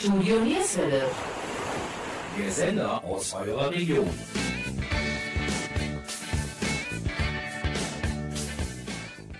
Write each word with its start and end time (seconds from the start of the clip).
Studio 0.00 0.40
Nierswelle. 0.40 1.02
Der 2.38 2.50
Sender 2.50 3.04
aus 3.04 3.34
eurer 3.34 3.70
Region. 3.70 4.08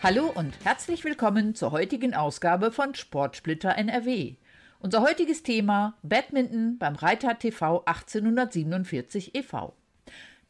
Hallo 0.03 0.31
und 0.35 0.53
herzlich 0.63 1.03
willkommen 1.03 1.55
zur 1.55 1.71
heutigen 1.73 2.13
Ausgabe 2.13 2.73
von 2.73 2.95
Sportsplitter 2.95 3.79
NRW. 3.79 4.35
Unser 4.81 5.01
heutiges 5.01 5.43
Thema 5.43 5.97
Badminton 6.03 6.77
beim 6.77 6.95
Reiter 6.95 7.39
TV 7.39 7.83
1847 7.87 9.35
e.V. 9.37 9.75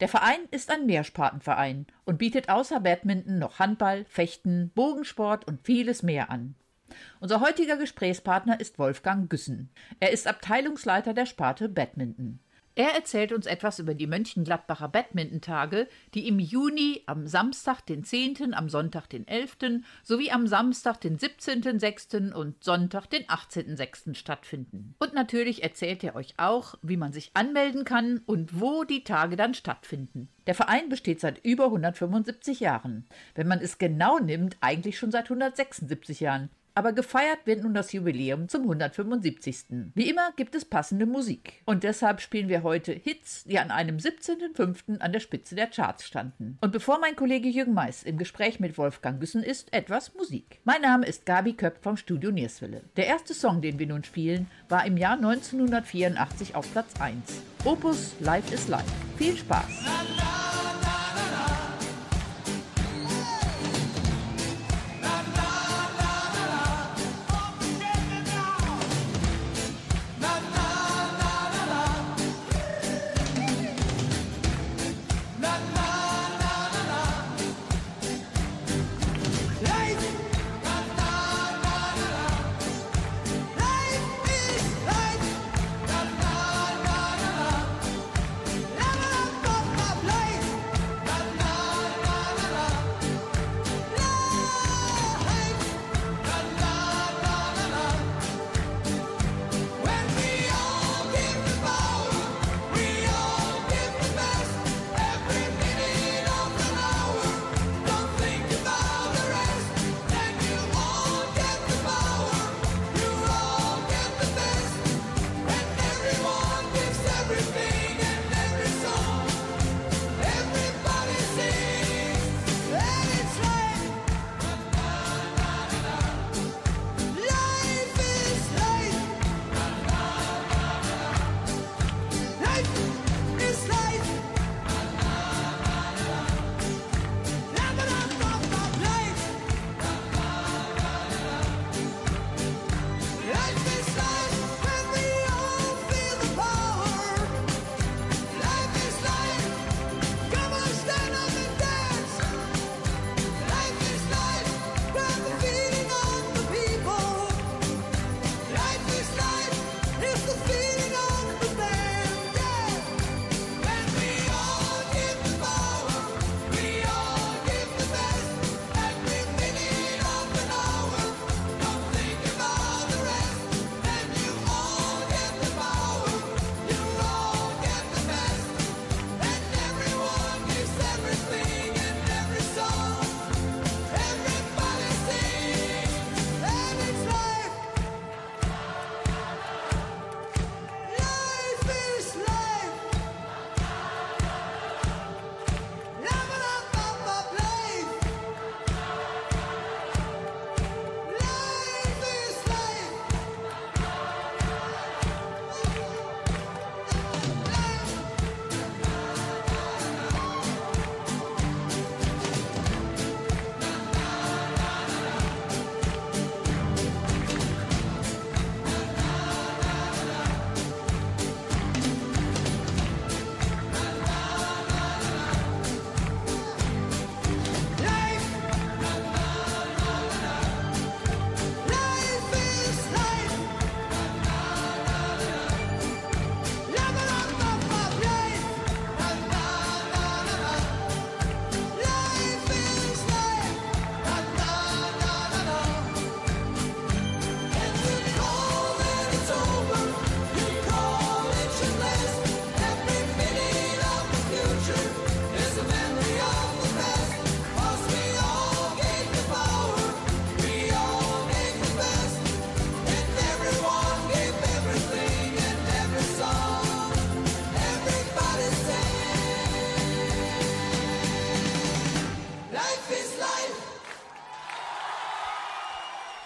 Der 0.01 0.09
Verein 0.09 0.41
ist 0.51 0.71
ein 0.71 0.87
Mehrspartenverein 0.87 1.87
und 2.03 2.17
bietet 2.17 2.49
außer 2.49 2.81
Badminton 2.81 3.39
noch 3.39 3.59
Handball, 3.59 4.03
Fechten, 4.09 4.71
Bogensport 4.75 5.47
und 5.47 5.61
vieles 5.61 6.03
mehr 6.03 6.29
an. 6.29 6.55
Unser 7.19 7.41
heutiger 7.41 7.77
Gesprächspartner 7.77 8.59
ist 8.59 8.79
Wolfgang 8.79 9.29
Güssen. 9.29 9.69
Er 9.99 10.11
ist 10.11 10.27
Abteilungsleiter 10.27 11.13
der 11.13 11.25
Sparte 11.25 11.69
Badminton. 11.69 12.39
Er 12.73 12.95
erzählt 12.95 13.33
uns 13.33 13.47
etwas 13.47 13.79
über 13.79 13.93
die 13.93 14.07
Mönchengladbacher 14.07 14.87
Badmintontage, 14.87 15.87
die 16.13 16.27
im 16.29 16.39
Juni 16.39 17.01
am 17.05 17.27
Samstag, 17.27 17.81
den 17.81 18.05
10., 18.05 18.53
am 18.53 18.69
Sonntag, 18.69 19.07
den 19.07 19.27
11. 19.27 19.81
sowie 20.03 20.31
am 20.31 20.47
Samstag, 20.47 21.01
den 21.01 21.17
17.06. 21.17 22.31
und 22.31 22.63
Sonntag, 22.63 23.07
den 23.07 23.23
18.06. 23.25 24.15
stattfinden. 24.15 24.95
Und 24.99 25.13
natürlich 25.13 25.63
erzählt 25.63 26.01
er 26.05 26.15
euch 26.15 26.35
auch, 26.37 26.75
wie 26.81 26.97
man 26.97 27.11
sich 27.11 27.31
anmelden 27.33 27.83
kann 27.83 28.21
und 28.25 28.61
wo 28.61 28.85
die 28.85 29.03
Tage 29.03 29.35
dann 29.35 29.53
stattfinden. 29.53 30.29
Der 30.47 30.55
Verein 30.55 30.87
besteht 30.87 31.19
seit 31.19 31.43
über 31.43 31.65
175 31.65 32.61
Jahren. 32.61 33.05
Wenn 33.35 33.49
man 33.49 33.59
es 33.59 33.79
genau 33.79 34.17
nimmt, 34.17 34.55
eigentlich 34.61 34.97
schon 34.97 35.11
seit 35.11 35.25
176 35.25 36.21
Jahren. 36.21 36.49
Aber 36.81 36.93
gefeiert 36.93 37.45
wird 37.45 37.61
nun 37.61 37.75
das 37.75 37.91
Jubiläum 37.91 38.49
zum 38.49 38.63
175. 38.63 39.65
Wie 39.93 40.09
immer 40.09 40.31
gibt 40.35 40.55
es 40.55 40.65
passende 40.65 41.05
Musik. 41.05 41.61
Und 41.65 41.83
deshalb 41.83 42.21
spielen 42.21 42.49
wir 42.49 42.63
heute 42.63 42.91
Hits, 42.91 43.43
die 43.43 43.59
an 43.59 43.69
einem 43.69 43.97
17.05. 43.97 44.97
an 44.97 45.13
der 45.13 45.19
Spitze 45.19 45.53
der 45.53 45.67
Charts 45.67 46.07
standen. 46.07 46.57
Und 46.59 46.71
bevor 46.71 46.99
mein 46.99 47.15
Kollege 47.15 47.49
Jürgen 47.49 47.75
Mais 47.75 48.01
im 48.01 48.17
Gespräch 48.17 48.59
mit 48.59 48.79
Wolfgang 48.79 49.19
Güssen 49.19 49.43
ist, 49.43 49.71
etwas 49.71 50.15
Musik. 50.15 50.59
Mein 50.63 50.81
Name 50.81 51.05
ist 51.05 51.27
Gabi 51.27 51.53
Köpp 51.53 51.83
vom 51.83 51.97
Studio 51.97 52.31
Nierswelle. 52.31 52.81
Der 52.95 53.05
erste 53.05 53.35
Song, 53.35 53.61
den 53.61 53.77
wir 53.77 53.85
nun 53.85 54.03
spielen, 54.03 54.47
war 54.67 54.83
im 54.83 54.97
Jahr 54.97 55.17
1984 55.17 56.55
auf 56.55 56.71
Platz 56.71 56.99
1. 56.99 57.43
Opus 57.63 58.15
Life 58.21 58.51
is 58.51 58.67
Life. 58.67 58.89
Viel 59.19 59.37
Spaß! 59.37 59.67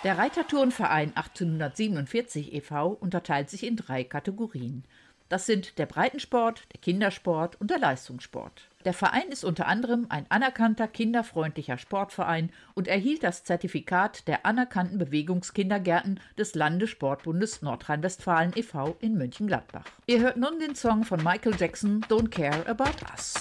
Der 0.05 0.19
Reiterturnverein 0.19 1.13
1847 1.15 2.53
e.V. 2.53 2.89
unterteilt 2.89 3.49
sich 3.49 3.65
in 3.65 3.75
drei 3.75 4.03
Kategorien. 4.03 4.83
Das 5.29 5.47
sind 5.47 5.79
der 5.79 5.87
Breitensport, 5.87 6.61
der 6.71 6.79
Kindersport 6.79 7.59
und 7.59 7.71
der 7.71 7.79
Leistungssport. 7.79 8.69
Der 8.85 8.93
Verein 8.93 9.29
ist 9.29 9.43
unter 9.43 9.65
anderem 9.65 10.05
ein 10.09 10.27
anerkannter 10.29 10.87
kinderfreundlicher 10.87 11.79
Sportverein 11.79 12.51
und 12.75 12.87
erhielt 12.87 13.23
das 13.23 13.45
Zertifikat 13.45 14.27
der 14.27 14.45
anerkannten 14.45 14.99
Bewegungskindergärten 14.99 16.19
des 16.37 16.53
Landessportbundes 16.53 17.63
Nordrhein-Westfalen 17.63 18.51
e.V. 18.55 18.97
in 18.99 19.17
Mönchengladbach. 19.17 19.85
Ihr 20.05 20.19
hört 20.19 20.37
nun 20.37 20.59
den 20.59 20.75
Song 20.75 21.03
von 21.03 21.23
Michael 21.23 21.55
Jackson 21.57 22.05
Don't 22.07 22.29
Care 22.29 22.69
About 22.69 23.03
Us. 23.11 23.33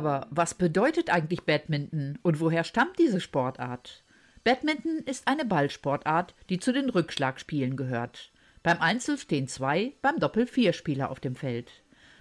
Aber 0.00 0.28
was 0.30 0.54
bedeutet 0.54 1.10
eigentlich 1.10 1.42
Badminton 1.42 2.18
und 2.22 2.40
woher 2.40 2.64
stammt 2.64 2.98
diese 2.98 3.20
Sportart? 3.20 4.02
Badminton 4.44 5.00
ist 5.04 5.28
eine 5.28 5.44
Ballsportart, 5.44 6.34
die 6.48 6.58
zu 6.58 6.72
den 6.72 6.88
Rückschlagspielen 6.88 7.76
gehört. 7.76 8.32
Beim 8.62 8.80
Einzel 8.80 9.18
stehen 9.18 9.46
zwei, 9.46 9.92
beim 10.00 10.18
Doppel 10.18 10.46
vier 10.46 10.72
Spieler 10.72 11.10
auf 11.10 11.20
dem 11.20 11.34
Feld. 11.34 11.70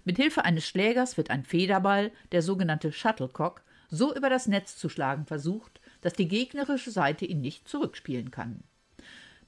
Mit 0.04 0.18
Hilfe 0.18 0.44
eines 0.44 0.68
Schlägers 0.68 1.16
wird 1.16 1.30
ein 1.30 1.46
Federball, 1.46 2.12
der 2.34 2.42
sogenannte 2.42 2.92
Shuttlecock, 2.92 3.64
so 3.90 4.14
über 4.14 4.30
das 4.30 4.48
Netz 4.48 4.76
zu 4.76 4.90
schlagen 4.90 5.26
versucht, 5.26 5.80
dass 6.02 6.12
die 6.12 6.28
gegnerische 6.28 6.92
Seite 6.92 7.24
ihn 7.24 7.40
nicht 7.40 7.70
zurückspielen 7.70 8.30
kann. 8.30 8.62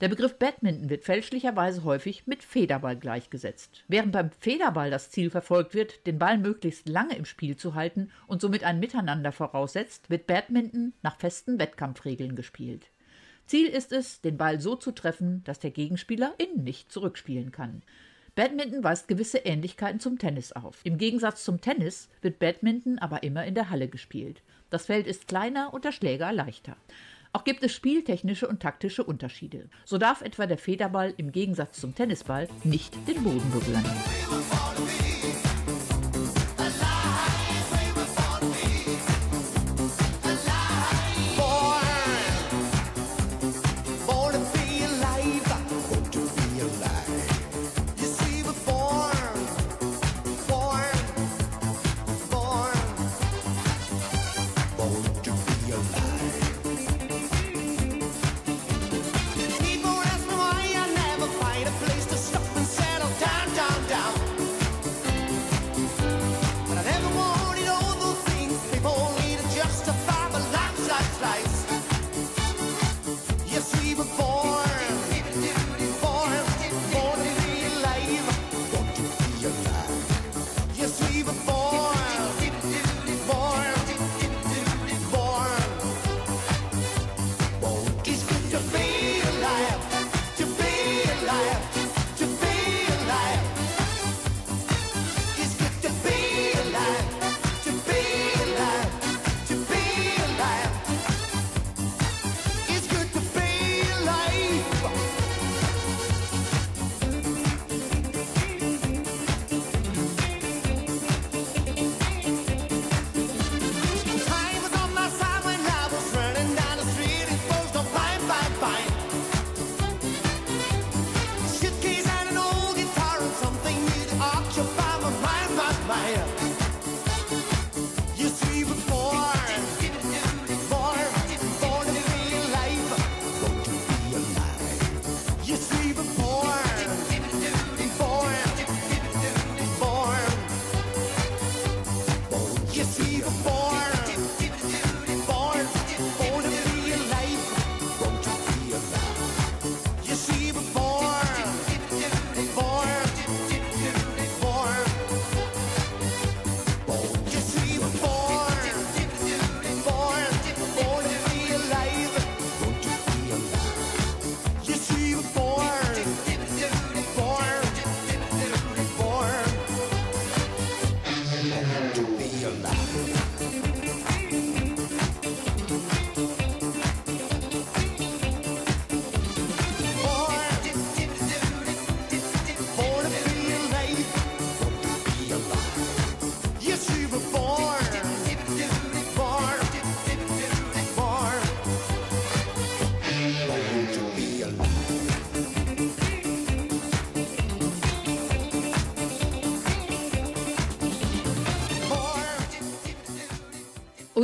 Der 0.01 0.09
Begriff 0.09 0.39
Badminton 0.39 0.89
wird 0.89 1.03
fälschlicherweise 1.03 1.83
häufig 1.83 2.25
mit 2.25 2.43
Federball 2.43 2.97
gleichgesetzt. 2.97 3.83
Während 3.87 4.11
beim 4.11 4.31
Federball 4.31 4.89
das 4.89 5.11
Ziel 5.11 5.29
verfolgt 5.29 5.75
wird, 5.75 6.07
den 6.07 6.17
Ball 6.17 6.39
möglichst 6.39 6.89
lange 6.89 7.15
im 7.15 7.25
Spiel 7.25 7.55
zu 7.55 7.75
halten 7.75 8.09
und 8.25 8.41
somit 8.41 8.63
ein 8.63 8.79
Miteinander 8.79 9.31
voraussetzt, 9.31 10.09
wird 10.09 10.25
Badminton 10.25 10.93
nach 11.03 11.19
festen 11.19 11.59
Wettkampfregeln 11.59 12.35
gespielt. 12.35 12.89
Ziel 13.45 13.67
ist 13.67 13.91
es, 13.91 14.21
den 14.21 14.37
Ball 14.37 14.59
so 14.59 14.75
zu 14.75 14.91
treffen, 14.91 15.43
dass 15.43 15.59
der 15.59 15.69
Gegenspieler 15.69 16.33
ihn 16.39 16.63
nicht 16.63 16.91
zurückspielen 16.91 17.51
kann. 17.51 17.83
Badminton 18.33 18.83
weist 18.83 19.07
gewisse 19.07 19.39
Ähnlichkeiten 19.39 19.99
zum 19.99 20.17
Tennis 20.17 20.51
auf. 20.51 20.79
Im 20.83 20.97
Gegensatz 20.97 21.43
zum 21.43 21.61
Tennis 21.61 22.09
wird 22.21 22.39
Badminton 22.39 22.97
aber 22.97 23.21
immer 23.21 23.45
in 23.45 23.53
der 23.53 23.69
Halle 23.69 23.87
gespielt. 23.87 24.41
Das 24.71 24.87
Feld 24.87 25.05
ist 25.05 25.27
kleiner 25.27 25.75
und 25.75 25.85
der 25.85 25.91
Schläger 25.91 26.31
leichter. 26.31 26.75
Auch 27.33 27.43
gibt 27.45 27.63
es 27.63 27.73
spieltechnische 27.73 28.47
und 28.47 28.61
taktische 28.61 29.03
Unterschiede. 29.03 29.69
So 29.85 29.97
darf 29.97 30.21
etwa 30.21 30.47
der 30.47 30.57
Federball 30.57 31.13
im 31.15 31.31
Gegensatz 31.31 31.79
zum 31.79 31.95
Tennisball 31.95 32.49
nicht 32.63 32.93
den 33.07 33.23
Boden 33.23 33.51
berühren. 33.51 34.40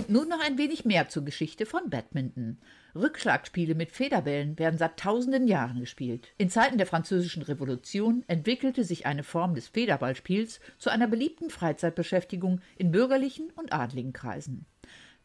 Und 0.08 0.14
nun 0.14 0.30
noch 0.30 0.40
ein 0.40 0.58
wenig 0.58 0.86
mehr 0.86 1.10
zur 1.10 1.26
Geschichte 1.26 1.66
von 1.66 1.90
Badminton. 1.90 2.60
Rückschlagspiele 2.96 3.76
mit 3.76 3.92
Federbällen 3.92 4.58
werden 4.58 4.78
seit 4.78 4.98
tausenden 4.98 5.50
Jahren 5.50 5.82
gespielt. 5.82 6.30
In 6.38 6.50
Zeiten 6.50 6.78
der 6.78 6.88
Französischen 6.88 7.44
Revolution 7.44 8.24
entwickelte 8.28 8.86
sich 8.86 9.06
eine 9.06 9.24
Form 9.24 9.54
des 9.54 9.68
Federballspiels 9.68 10.62
zu 10.78 10.90
einer 10.90 11.08
beliebten 11.08 11.50
Freizeitbeschäftigung 11.50 12.62
in 12.78 12.92
bürgerlichen 12.92 13.52
und 13.58 13.74
adligen 13.74 14.14
Kreisen. 14.14 14.66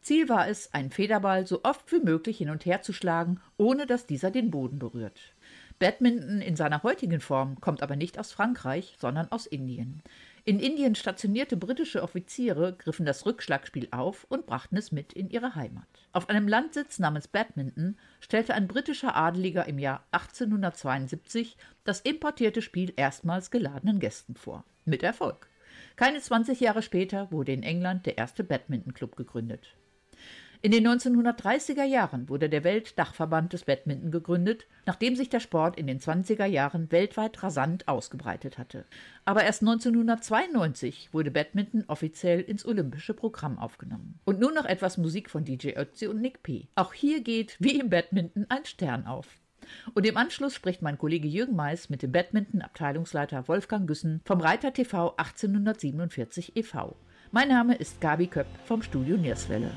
Ziel 0.01 0.27
war 0.27 0.49
es, 0.49 0.73
einen 0.73 0.91
Federball 0.91 1.47
so 1.47 1.63
oft 1.63 1.89
wie 1.93 2.03
möglich 2.03 2.39
hin 2.39 2.49
und 2.49 2.65
her 2.65 2.81
zu 2.81 2.91
schlagen, 2.91 3.39
ohne 3.55 3.87
dass 3.87 4.05
dieser 4.05 4.31
den 4.31 4.51
Boden 4.51 4.79
berührt. 4.79 5.33
Badminton 5.79 6.41
in 6.41 6.57
seiner 6.57 6.83
heutigen 6.83 7.21
Form 7.21 7.61
kommt 7.61 7.83
aber 7.83 7.95
nicht 7.95 8.19
aus 8.19 8.33
Frankreich, 8.33 8.97
sondern 8.99 9.31
aus 9.31 9.45
Indien. 9.45 10.03
In 10.45 10.59
Indien 10.59 10.93
stationierte 10.93 11.55
britische 11.55 12.03
Offiziere 12.03 12.75
griffen 12.77 13.05
das 13.05 13.25
Rückschlagspiel 13.25 13.87
auf 13.91 14.25
und 14.27 14.45
brachten 14.45 14.75
es 14.75 14.91
mit 14.91 15.13
in 15.13 15.29
ihre 15.29 15.55
Heimat. 15.55 15.87
Auf 16.11 16.27
einem 16.27 16.49
Landsitz 16.49 16.99
namens 16.99 17.29
Badminton 17.29 17.97
stellte 18.19 18.53
ein 18.53 18.67
britischer 18.67 19.15
Adeliger 19.15 19.65
im 19.67 19.79
Jahr 19.79 20.03
1872 20.11 21.55
das 21.85 22.01
importierte 22.01 22.61
Spiel 22.61 22.91
erstmals 22.97 23.51
geladenen 23.51 23.99
Gästen 23.99 24.35
vor. 24.35 24.65
Mit 24.83 25.01
Erfolg. 25.01 25.47
Keine 25.95 26.19
20 26.19 26.59
Jahre 26.59 26.81
später 26.81 27.31
wurde 27.31 27.53
in 27.53 27.63
England 27.63 28.05
der 28.05 28.17
erste 28.17 28.43
Badminton-Club 28.43 29.15
gegründet. 29.15 29.77
In 30.65 30.71
den 30.71 30.87
1930er 30.87 31.83
Jahren 31.83 32.29
wurde 32.29 32.47
der 32.47 32.63
Weltdachverband 32.63 33.51
des 33.51 33.65
Badminton 33.65 34.11
gegründet, 34.11 34.65
nachdem 34.85 35.13
sich 35.17 35.27
der 35.27 35.41
Sport 35.41 35.77
in 35.77 35.87
den 35.87 35.99
20er 35.99 36.45
Jahren 36.45 36.89
weltweit 36.89 37.43
rasant 37.43 37.89
ausgebreitet 37.89 38.57
hatte. 38.57 38.85
Aber 39.25 39.43
erst 39.43 39.61
1992 39.61 41.09
wurde 41.11 41.31
Badminton 41.31 41.83
offiziell 41.87 42.39
ins 42.39 42.65
olympische 42.65 43.13
Programm 43.13 43.59
aufgenommen. 43.59 44.19
Und 44.23 44.39
nun 44.39 44.53
noch 44.53 44.63
etwas 44.63 44.97
Musik 44.97 45.29
von 45.29 45.43
DJ 45.43 45.71
Ötzi 45.71 46.07
und 46.07 46.21
Nick 46.21 46.43
P. 46.43 46.69
Auch 46.75 46.93
hier 46.93 47.19
geht, 47.19 47.57
wie 47.59 47.77
im 47.77 47.89
Badminton, 47.89 48.45
ein 48.47 48.63
Stern 48.63 49.05
auf. 49.05 49.27
Und 49.95 50.05
im 50.05 50.15
Anschluss 50.15 50.55
spricht 50.55 50.81
mein 50.81 50.97
Kollege 50.97 51.27
Jürgen 51.27 51.57
Mais 51.57 51.89
mit 51.89 52.03
dem 52.03 52.13
Badminton-Abteilungsleiter 52.13 53.49
Wolfgang 53.49 53.85
Güssen 53.85 54.21
vom 54.23 54.39
Reiter 54.39 54.71
TV 54.71 55.13
1847 55.17 56.55
e.V. 56.55 56.95
Mein 57.33 57.47
Name 57.47 57.73
ist 57.73 57.99
Gabi 57.99 58.27
Köpp 58.27 58.45
vom 58.67 58.83
Studio 58.83 59.17
Nierswelle. 59.17 59.71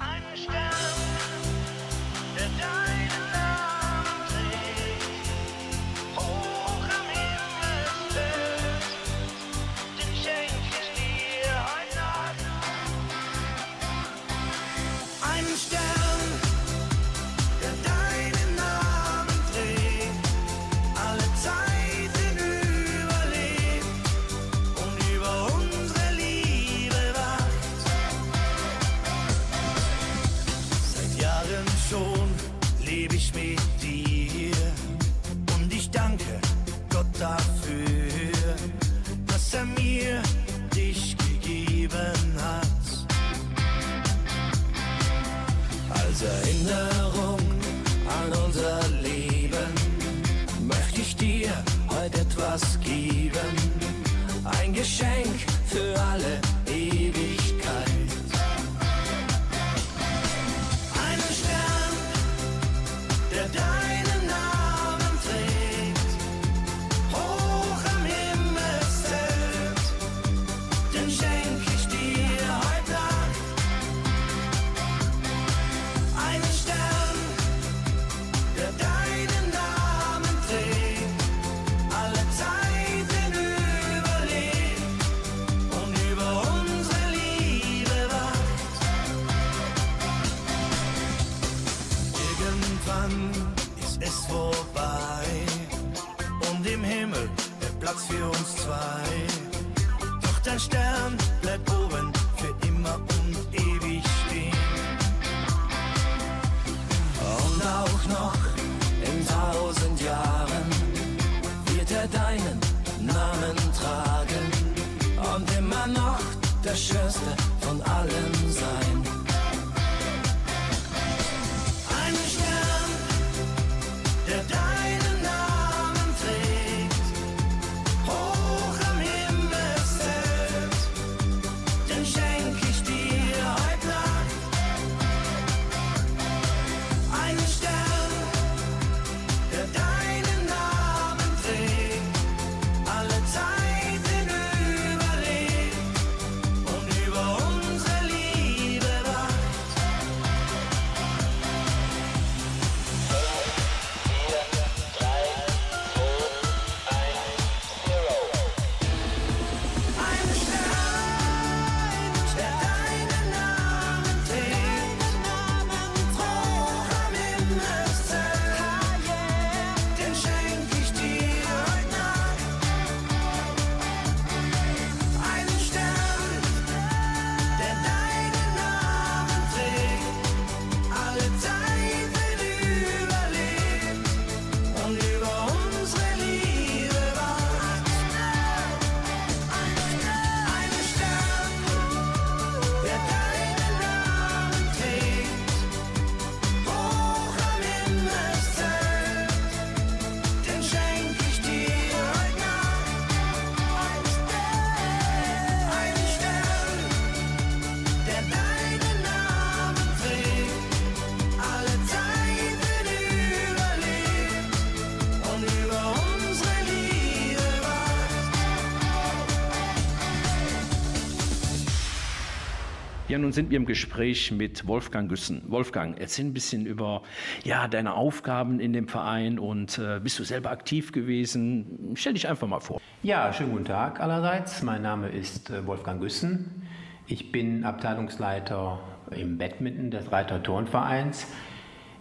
Ja, 223.17 223.23
nun 223.23 223.33
sind 223.33 223.49
wir 223.49 223.57
im 223.57 223.65
Gespräch 223.65 224.31
mit 224.31 224.67
Wolfgang 224.67 225.09
Güssen. 225.09 225.41
Wolfgang, 225.47 225.99
erzähl 225.99 226.27
ein 226.27 226.35
bisschen 226.35 226.67
über 226.67 227.01
ja, 227.45 227.67
deine 227.67 227.95
Aufgaben 227.95 228.61
in 228.61 228.75
dem 228.75 228.89
Verein 228.89 229.39
und 229.39 229.79
äh, 229.79 230.01
bist 230.01 230.19
du 230.19 230.25
selber 230.25 230.51
aktiv 230.51 230.93
gewesen? 230.93 231.95
Stell 231.95 232.13
dich 232.13 232.29
einfach 232.29 232.47
mal 232.47 232.61
vor. 232.61 232.79
Ja, 233.03 233.33
schönen 233.33 233.53
guten 233.53 233.65
Tag 233.65 234.01
allerseits. 234.01 234.63
Mein 234.63 234.83
Name 234.83 235.09
ist 235.09 235.49
äh, 235.49 235.67
Wolfgang 235.67 235.99
Güssen. 235.99 236.69
Ich 237.07 237.33
bin 237.33 237.65
Abteilungsleiter 237.65 238.81
im 239.13 239.39
Badminton 239.39 239.91
des 239.91 240.13
Reiter 240.13 240.43
Turnvereins. 240.43 241.27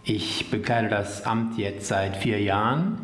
Ich 0.04 0.50
bekleide 0.50 0.88
das 0.88 1.24
Amt 1.24 1.56
jetzt 1.56 1.88
seit 1.88 2.14
vier 2.18 2.42
Jahren, 2.42 2.98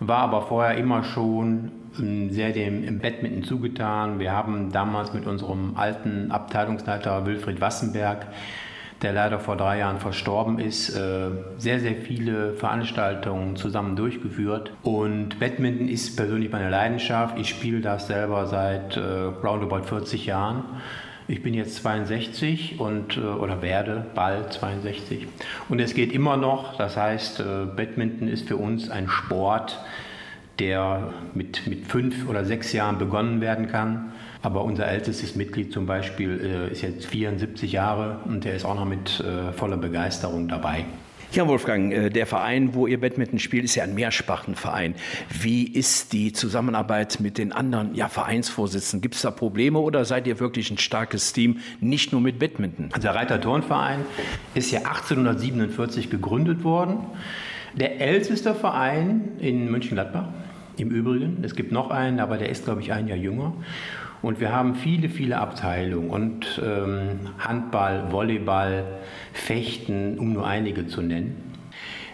war 0.00 0.22
aber 0.22 0.42
vorher 0.42 0.76
immer 0.76 1.04
schon 1.04 1.70
sehr 1.96 2.52
dem 2.52 2.84
im 2.84 2.98
Badminton 2.98 3.44
zugetan. 3.44 4.18
Wir 4.18 4.32
haben 4.32 4.72
damals 4.72 5.12
mit 5.12 5.26
unserem 5.26 5.76
alten 5.76 6.30
Abteilungsleiter 6.30 7.26
Wilfried 7.26 7.60
Wassenberg, 7.60 8.26
der 9.02 9.12
leider 9.12 9.38
vor 9.38 9.56
drei 9.56 9.78
Jahren 9.78 10.00
verstorben 10.00 10.58
ist, 10.58 10.90
äh, 10.90 11.30
sehr, 11.58 11.80
sehr 11.80 11.94
viele 11.94 12.54
Veranstaltungen 12.54 13.56
zusammen 13.56 13.96
durchgeführt. 13.96 14.72
Und 14.82 15.38
Badminton 15.38 15.88
ist 15.88 16.16
persönlich 16.16 16.50
meine 16.50 16.70
Leidenschaft. 16.70 17.38
Ich 17.38 17.48
spiele 17.48 17.80
das 17.80 18.06
selber 18.06 18.46
seit 18.46 18.96
äh, 18.96 19.00
roundabout 19.00 19.82
40 19.82 20.26
Jahren. 20.26 20.64
Ich 21.26 21.42
bin 21.42 21.54
jetzt 21.54 21.76
62 21.76 22.80
und, 22.80 23.16
äh, 23.16 23.20
oder 23.20 23.62
werde 23.62 24.06
bald 24.14 24.52
62. 24.52 25.26
Und 25.68 25.80
es 25.80 25.94
geht 25.94 26.12
immer 26.12 26.36
noch. 26.36 26.76
Das 26.76 26.96
heißt, 26.96 27.42
Badminton 27.76 28.28
ist 28.28 28.48
für 28.48 28.56
uns 28.56 28.90
ein 28.90 29.08
Sport, 29.08 29.78
der 30.58 31.12
mit, 31.34 31.66
mit 31.66 31.86
fünf 31.86 32.28
oder 32.28 32.44
sechs 32.44 32.72
Jahren 32.72 32.98
begonnen 32.98 33.40
werden 33.40 33.68
kann. 33.68 34.12
Aber 34.42 34.64
unser 34.64 34.86
ältestes 34.86 35.36
Mitglied 35.36 35.72
zum 35.72 35.86
Beispiel 35.86 36.68
äh, 36.68 36.72
ist 36.72 36.82
jetzt 36.82 37.06
74 37.06 37.72
Jahre 37.72 38.20
und 38.26 38.44
der 38.44 38.54
ist 38.54 38.64
auch 38.64 38.74
noch 38.74 38.84
mit 38.84 39.20
äh, 39.20 39.52
voller 39.52 39.78
Begeisterung 39.78 40.48
dabei. 40.48 40.84
Ja, 41.34 41.48
Wolfgang, 41.48 41.92
äh, 41.92 42.10
der 42.10 42.26
Verein, 42.26 42.74
wo 42.74 42.86
ihr 42.86 43.00
Badminton 43.00 43.40
spielt, 43.40 43.64
ist 43.64 43.74
ja 43.74 43.82
ein 43.82 43.94
Mehrspartenverein. 43.94 44.94
Wie 45.40 45.64
ist 45.64 46.12
die 46.12 46.32
Zusammenarbeit 46.32 47.18
mit 47.18 47.38
den 47.38 47.50
anderen 47.50 47.92
ja, 47.96 48.08
Vereinsvorsitzenden? 48.08 49.00
Gibt 49.00 49.16
es 49.16 49.22
da 49.22 49.32
Probleme 49.32 49.80
oder 49.80 50.04
seid 50.04 50.28
ihr 50.28 50.38
wirklich 50.38 50.70
ein 50.70 50.78
starkes 50.78 51.32
Team, 51.32 51.58
nicht 51.80 52.12
nur 52.12 52.20
mit 52.20 52.38
Badminton? 52.38 52.90
Also 52.92 53.08
der 53.08 53.16
Reiter 53.16 53.40
Turnverein 53.40 54.00
ist 54.54 54.70
ja 54.70 54.80
1847 54.80 56.08
gegründet 56.08 56.62
worden. 56.62 56.98
Der 57.74 58.00
älteste 58.00 58.54
Verein 58.54 59.32
in 59.40 59.68
Mönchengladbach. 59.72 60.28
Im 60.76 60.90
Übrigen, 60.90 61.38
es 61.42 61.54
gibt 61.54 61.72
noch 61.72 61.90
einen, 61.90 62.20
aber 62.20 62.36
der 62.36 62.48
ist, 62.48 62.64
glaube 62.64 62.80
ich, 62.80 62.92
ein 62.92 63.06
Jahr 63.06 63.18
jünger. 63.18 63.54
Und 64.22 64.40
wir 64.40 64.52
haben 64.52 64.74
viele, 64.74 65.08
viele 65.08 65.38
Abteilungen 65.38 66.10
und 66.10 66.60
ähm, 66.64 67.20
Handball, 67.38 68.10
Volleyball, 68.10 68.84
Fechten, 69.32 70.18
um 70.18 70.32
nur 70.32 70.46
einige 70.46 70.86
zu 70.86 71.02
nennen. 71.02 71.53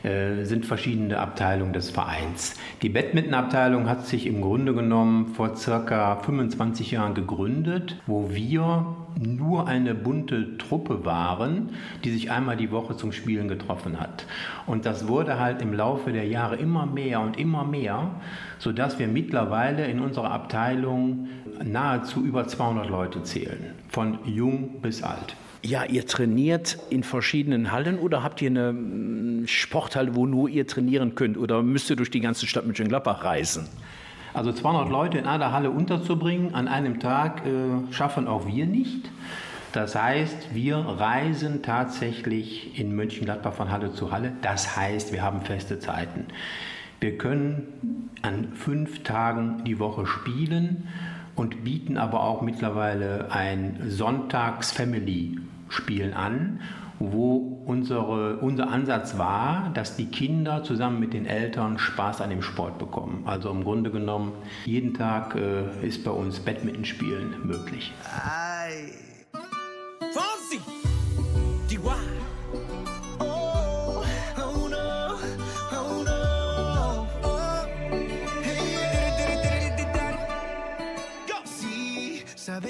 Äh, 0.02 0.44
sind 0.44 0.64
verschiedene 0.64 1.18
Abteilungen 1.18 1.72
des 1.72 1.90
Vereins. 1.90 2.54
Die 2.82 2.88
Badmintonabteilung 2.88 3.88
hat 3.88 4.06
sich 4.06 4.26
im 4.26 4.40
Grunde 4.40 4.74
genommen 4.74 5.34
vor 5.34 5.56
circa 5.56 6.16
25 6.16 6.90
Jahren 6.90 7.14
gegründet, 7.14 7.96
wo 8.06 8.30
wir 8.30 8.96
nur 9.18 9.66
eine 9.66 9.94
bunte 9.94 10.56
Truppe 10.56 11.04
waren, 11.04 11.70
die 12.04 12.10
sich 12.10 12.30
einmal 12.30 12.56
die 12.56 12.70
Woche 12.70 12.96
zum 12.96 13.12
Spielen 13.12 13.48
getroffen 13.48 14.00
hat. 14.00 14.26
Und 14.66 14.86
das 14.86 15.08
wurde 15.08 15.38
halt 15.38 15.60
im 15.62 15.74
Laufe 15.74 16.12
der 16.12 16.26
Jahre 16.26 16.56
immer 16.56 16.86
mehr 16.86 17.20
und 17.20 17.38
immer 17.38 17.64
mehr, 17.64 18.10
sodass 18.58 18.98
wir 18.98 19.08
mittlerweile 19.08 19.86
in 19.86 20.00
unserer 20.00 20.30
Abteilung 20.30 21.28
nahezu 21.62 22.24
über 22.24 22.46
200 22.46 22.88
Leute 22.88 23.22
zählen, 23.22 23.74
von 23.88 24.18
jung 24.24 24.80
bis 24.80 25.02
alt. 25.02 25.36
Ja, 25.62 25.84
ihr 25.84 26.06
trainiert 26.06 26.78
in 26.88 27.02
verschiedenen 27.02 27.70
Hallen 27.70 27.98
oder 27.98 28.22
habt 28.22 28.40
ihr 28.40 28.48
eine 28.48 28.72
mm, 28.72 29.46
Sporthalle, 29.46 30.14
wo 30.14 30.26
nur 30.26 30.48
ihr 30.48 30.66
trainieren 30.66 31.14
könnt 31.14 31.36
oder 31.36 31.62
müsst 31.62 31.90
ihr 31.90 31.96
durch 31.96 32.10
die 32.10 32.20
ganze 32.20 32.46
Stadt 32.46 32.66
Mönchengladbach 32.66 33.24
reisen? 33.24 33.68
Also 34.32 34.52
200 34.52 34.88
Leute 34.88 35.18
in 35.18 35.26
einer 35.26 35.52
Halle 35.52 35.70
unterzubringen 35.70 36.54
an 36.54 36.66
einem 36.68 37.00
Tag 37.00 37.44
äh, 37.44 37.92
schaffen 37.92 38.26
auch 38.26 38.46
wir 38.46 38.64
nicht. 38.64 39.10
Das 39.72 39.94
heißt, 39.94 40.54
wir 40.54 40.76
reisen 40.76 41.62
tatsächlich 41.62 42.78
in 42.78 42.94
Mönchengladbach 42.96 43.52
von 43.52 43.70
Halle 43.70 43.92
zu 43.92 44.10
Halle. 44.10 44.32
Das 44.42 44.76
heißt, 44.76 45.12
wir 45.12 45.22
haben 45.22 45.42
feste 45.42 45.78
Zeiten. 45.78 46.26
Wir 47.00 47.18
können 47.18 48.10
an 48.22 48.52
fünf 48.54 49.02
Tagen 49.04 49.62
die 49.64 49.78
Woche 49.78 50.06
spielen 50.06 50.88
und 51.36 51.62
bieten 51.64 51.96
aber 51.96 52.22
auch 52.22 52.42
mittlerweile 52.42 53.30
ein 53.30 53.80
Sonntags-Family-Spielen 53.86 56.14
an, 56.14 56.60
wo 56.98 57.62
unsere, 57.64 58.38
unser 58.38 58.68
Ansatz 58.68 59.16
war, 59.16 59.70
dass 59.72 59.94
die 59.96 60.06
Kinder 60.06 60.64
zusammen 60.64 60.98
mit 61.00 61.14
den 61.14 61.26
Eltern 61.26 61.78
Spaß 61.78 62.20
an 62.20 62.30
dem 62.30 62.42
Sport 62.42 62.78
bekommen. 62.78 63.22
Also 63.24 63.50
im 63.50 63.64
Grunde 63.64 63.90
genommen, 63.90 64.32
jeden 64.66 64.92
Tag 64.94 65.34
äh, 65.34 65.86
ist 65.86 66.04
bei 66.04 66.10
uns 66.10 66.40
Badmintonspielen 66.40 67.46
möglich. 67.46 67.92
Ei. 68.04 69.09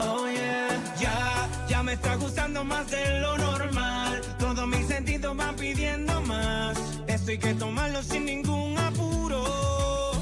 Oh 0.00 0.28
yeah, 0.28 0.68
ya, 0.98 1.48
ya 1.68 1.82
me 1.82 1.92
está 1.92 2.16
gustando 2.16 2.64
más 2.64 2.90
de 2.90 3.20
lo 3.20 3.36
normal. 3.38 4.20
Todos 4.38 4.66
mis 4.66 4.86
sentidos 4.86 5.36
van 5.36 5.54
pidiendo 5.56 6.20
más. 6.22 6.78
Esto 7.06 7.30
hay 7.30 7.38
que 7.38 7.54
tomarlo 7.54 8.02
sin 8.02 8.24
ningún 8.24 8.76
apuro. 8.78 10.12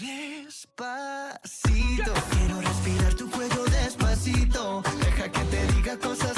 Despacito, 0.00 2.12
quiero 2.30 2.60
respirar 2.60 3.14
tu 3.14 3.30
cuello 3.30 3.64
despacito. 3.64 4.82
Deja 5.04 5.30
que 5.30 5.40
te 5.40 5.66
diga 5.74 5.98
cosas 5.98 6.37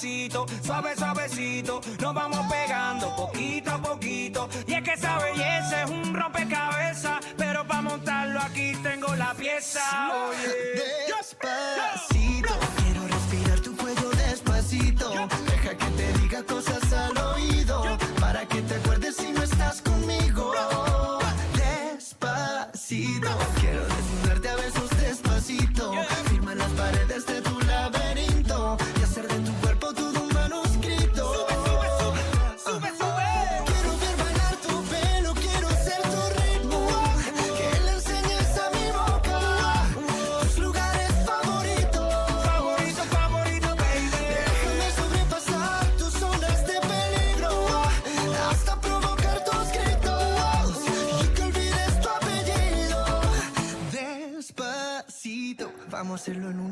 Suave, 0.00 0.96
suavecito. 0.96 1.78
Nos 2.00 2.14
vamos 2.14 2.50
pegando 2.50 3.14
poquito 3.14 3.70
a 3.70 3.82
poquito. 3.82 4.48
Y 4.66 4.72
es 4.72 4.82
que 4.82 4.94
esa 4.94 5.18
belleza 5.18 5.82
es 5.82 5.90
un 5.90 6.14
rompecabezas. 6.14 7.20
Pero 7.36 7.66
para 7.66 7.82
montarlo 7.82 8.40
aquí 8.40 8.72
tengo 8.82 9.14
la 9.16 9.34
pieza. 9.34 9.82
Oye. 10.26 11.04
Despacito, 11.06 12.09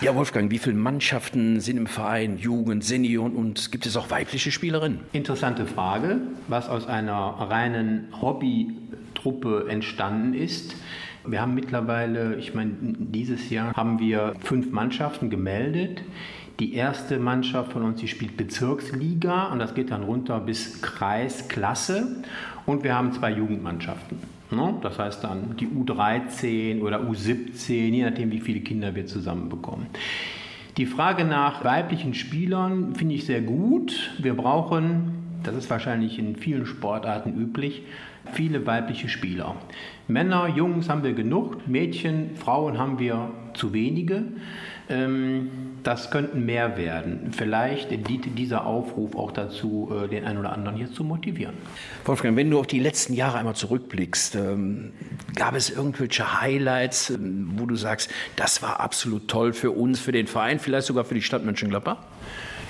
Ja, 0.00 0.14
Wolfgang, 0.14 0.50
wie 0.50 0.58
viele 0.58 0.76
Mannschaften 0.76 1.60
sind 1.60 1.76
im 1.76 1.86
Verein, 1.86 2.38
Jugend, 2.38 2.84
Senioren 2.84 3.34
und 3.34 3.72
gibt 3.72 3.86
es 3.86 3.96
auch 3.96 4.10
weibliche 4.10 4.50
Spielerinnen? 4.50 5.00
Interessante 5.12 5.66
Frage, 5.66 6.20
was 6.48 6.68
aus 6.68 6.86
einer 6.86 7.14
reinen 7.14 8.08
Hobbytruppe 8.20 8.86
Truppe 9.26 9.66
entstanden 9.68 10.34
ist. 10.34 10.76
Wir 11.26 11.40
haben 11.40 11.54
mittlerweile, 11.54 12.36
ich 12.36 12.54
meine, 12.54 12.70
dieses 12.80 13.50
Jahr 13.50 13.74
haben 13.74 13.98
wir 13.98 14.34
fünf 14.40 14.70
Mannschaften 14.70 15.30
gemeldet. 15.30 16.02
Die 16.60 16.74
erste 16.74 17.18
Mannschaft 17.18 17.72
von 17.72 17.82
uns, 17.82 18.00
die 18.00 18.06
spielt 18.06 18.36
Bezirksliga 18.36 19.46
und 19.46 19.58
das 19.58 19.74
geht 19.74 19.90
dann 19.90 20.04
runter 20.04 20.38
bis 20.38 20.80
Kreisklasse. 20.80 22.22
Und 22.66 22.84
wir 22.84 22.94
haben 22.94 23.12
zwei 23.12 23.32
Jugendmannschaften. 23.32 24.35
Ne? 24.50 24.74
Das 24.82 24.98
heißt 24.98 25.24
dann 25.24 25.56
die 25.56 25.66
U13 25.66 26.80
oder 26.82 27.00
U17, 27.00 27.72
je 27.72 28.04
nachdem, 28.04 28.30
wie 28.30 28.40
viele 28.40 28.60
Kinder 28.60 28.94
wir 28.94 29.06
zusammenbekommen. 29.06 29.86
Die 30.76 30.86
Frage 30.86 31.24
nach 31.24 31.64
weiblichen 31.64 32.12
Spielern 32.12 32.94
finde 32.94 33.14
ich 33.14 33.24
sehr 33.24 33.40
gut. 33.40 34.12
Wir 34.18 34.34
brauchen, 34.34 35.40
das 35.42 35.56
ist 35.56 35.70
wahrscheinlich 35.70 36.18
in 36.18 36.36
vielen 36.36 36.66
Sportarten 36.66 37.34
üblich, 37.34 37.82
viele 38.32 38.66
weibliche 38.66 39.08
Spieler. 39.08 39.56
Männer, 40.06 40.48
Jungs 40.48 40.88
haben 40.88 41.02
wir 41.02 41.14
genug, 41.14 41.66
Mädchen, 41.66 42.36
Frauen 42.36 42.78
haben 42.78 42.98
wir 42.98 43.30
zu 43.54 43.72
wenige. 43.72 44.24
Ähm, 44.88 45.48
das 45.86 46.10
könnten 46.10 46.44
mehr 46.44 46.76
werden. 46.76 47.32
Vielleicht 47.36 47.90
dient 48.08 48.36
dieser 48.36 48.66
Aufruf 48.66 49.14
auch 49.14 49.30
dazu, 49.30 49.92
äh, 50.04 50.08
den 50.08 50.24
einen 50.24 50.38
oder 50.38 50.52
anderen 50.52 50.76
hier 50.76 50.90
zu 50.90 51.04
motivieren. 51.04 51.54
Wolfgang, 52.04 52.36
wenn 52.36 52.50
du 52.50 52.58
auf 52.58 52.66
die 52.66 52.80
letzten 52.80 53.12
Jahre 53.14 53.38
einmal 53.38 53.54
zurückblickst, 53.54 54.34
ähm, 54.34 54.92
gab 55.36 55.54
es 55.54 55.70
irgendwelche 55.70 56.40
Highlights, 56.40 57.10
ähm, 57.10 57.52
wo 57.56 57.66
du 57.66 57.76
sagst, 57.76 58.10
das 58.34 58.62
war 58.62 58.80
absolut 58.80 59.28
toll 59.28 59.52
für 59.52 59.70
uns, 59.70 60.00
für 60.00 60.12
den 60.12 60.26
Verein, 60.26 60.58
vielleicht 60.58 60.88
sogar 60.88 61.04
für 61.04 61.14
die 61.14 61.22
Stadt 61.22 61.44
Mönchengladbach? 61.44 61.98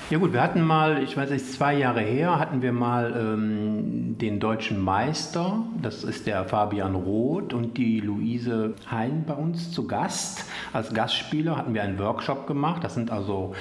Ja 0.08 0.18
gut, 0.18 0.32
wir 0.32 0.40
hatten 0.40 0.62
mal, 0.62 1.02
ich 1.02 1.16
weiß 1.16 1.30
nicht, 1.30 1.50
zwei 1.50 1.74
Jahre 1.74 2.00
her 2.00 2.38
hatten 2.38 2.62
wir 2.62 2.70
mal 2.70 3.12
ähm, 3.18 4.16
den 4.20 4.38
deutschen 4.38 4.80
Meister, 4.80 5.64
das 5.82 6.04
ist 6.04 6.28
der 6.28 6.44
Fabian 6.44 6.94
Roth 6.94 7.52
und 7.52 7.76
die 7.76 7.98
Luise 7.98 8.74
Hein 8.88 9.24
bei 9.26 9.34
uns 9.34 9.72
zu 9.72 9.88
Gast. 9.88 10.44
Als 10.72 10.94
Gastspieler 10.94 11.56
hatten 11.56 11.74
wir 11.74 11.82
einen 11.82 11.98
Workshop 11.98 12.46
gemacht, 12.46 12.84
das 12.84 12.94
sind 12.94 13.10
also 13.10 13.56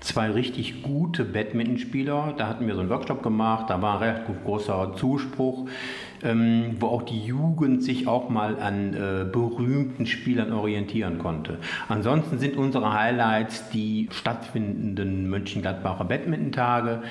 zwei 0.00 0.30
richtig 0.30 0.82
gute 0.82 1.24
Badmintonspieler. 1.24 2.34
Da 2.36 2.48
hatten 2.48 2.66
wir 2.66 2.74
so 2.74 2.80
einen 2.80 2.90
Workshop 2.90 3.22
gemacht, 3.22 3.66
da 3.68 3.80
war 3.82 4.00
ein 4.00 4.08
relativ 4.08 4.44
großer 4.44 4.94
Zuspruch 4.96 5.66
ähm, 6.22 6.76
wo 6.78 6.88
auch 6.88 7.02
die 7.02 7.24
Jugend 7.24 7.82
sich 7.82 8.06
auch 8.06 8.28
mal 8.28 8.58
an 8.60 8.94
äh, 8.94 9.24
berühmten 9.24 10.06
Spielern 10.06 10.52
orientieren 10.52 11.18
konnte. 11.18 11.58
Ansonsten 11.88 12.38
sind 12.38 12.56
unsere 12.56 12.92
Highlights 12.92 13.70
die 13.70 14.08
stattfindenden 14.12 15.28
Mönchengladbacher 15.28 16.04
Badminton-Tage 16.04 17.02